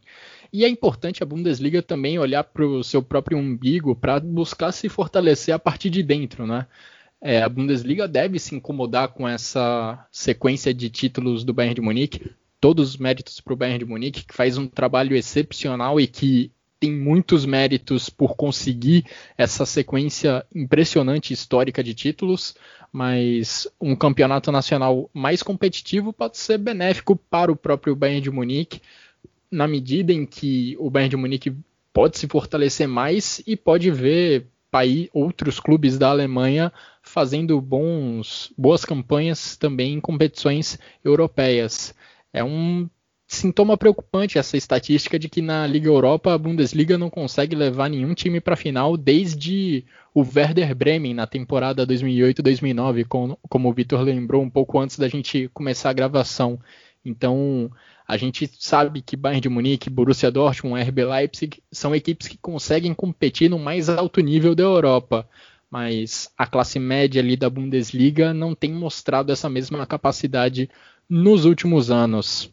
[0.50, 4.88] E é importante a Bundesliga também olhar para o seu próprio umbigo para buscar se
[4.88, 6.66] fortalecer a partir de dentro, né?
[7.20, 12.32] É, a Bundesliga deve se incomodar com essa sequência de títulos do Bayern de Munique,
[12.62, 16.52] todos os méritos para o Bayern de Munique, que faz um trabalho excepcional e que
[16.78, 19.04] tem muitos méritos por conseguir
[19.36, 22.54] essa sequência impressionante histórica de títulos,
[22.92, 28.80] mas um campeonato nacional mais competitivo pode ser benéfico para o próprio Bayern de Munique,
[29.50, 31.52] na medida em que o Bayern de Munique
[31.92, 34.46] pode se fortalecer mais e pode ver
[35.12, 41.92] outros clubes da Alemanha fazendo bons, boas campanhas também em competições europeias.
[42.32, 42.88] É um
[43.26, 48.14] sintoma preocupante essa estatística de que na Liga Europa a Bundesliga não consegue levar nenhum
[48.14, 54.02] time para a final desde o Werder Bremen na temporada 2008-2009, como, como o Vitor
[54.02, 56.60] lembrou um pouco antes da gente começar a gravação.
[57.04, 57.70] Então,
[58.06, 62.92] a gente sabe que Bayern de Munique, Borussia Dortmund, RB Leipzig são equipes que conseguem
[62.92, 65.26] competir no mais alto nível da Europa,
[65.70, 70.68] mas a classe média ali da Bundesliga não tem mostrado essa mesma capacidade
[71.09, 72.53] nos últimos anos.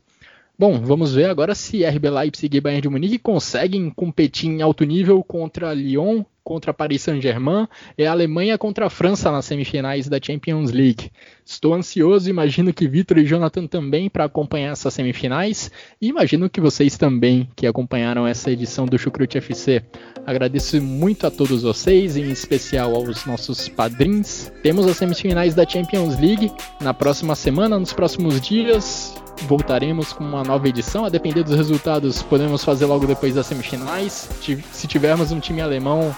[0.60, 4.84] Bom, vamos ver agora se RB Leipzig e Bayern de Munique conseguem competir em alto
[4.84, 7.66] nível contra Lyon, contra Paris Saint-Germain
[7.98, 11.12] e a Alemanha contra a França nas semifinais da Champions League.
[11.46, 16.60] Estou ansioso, imagino que Vitor e Jonathan também para acompanhar essas semifinais e imagino que
[16.60, 19.82] vocês também que acompanharam essa edição do Chucrute FC.
[20.26, 24.52] Agradeço muito a todos vocês, em especial aos nossos padrinhos.
[24.62, 26.52] Temos as semifinais da Champions League
[26.82, 29.16] na próxima semana, nos próximos dias
[29.48, 31.06] voltaremos com uma nova edição.
[31.06, 34.30] A depender dos resultados, podemos fazer logo depois das semifinais.
[34.72, 36.16] Se tivermos um time alemão,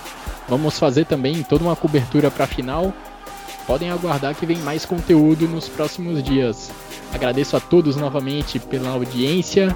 [0.47, 2.93] vamos fazer também toda uma cobertura para a final.
[3.65, 6.71] Podem aguardar que vem mais conteúdo nos próximos dias.
[7.13, 9.75] Agradeço a todos novamente pela audiência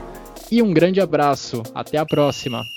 [0.52, 1.64] e um grande abraço.
[1.74, 2.75] Até a próxima.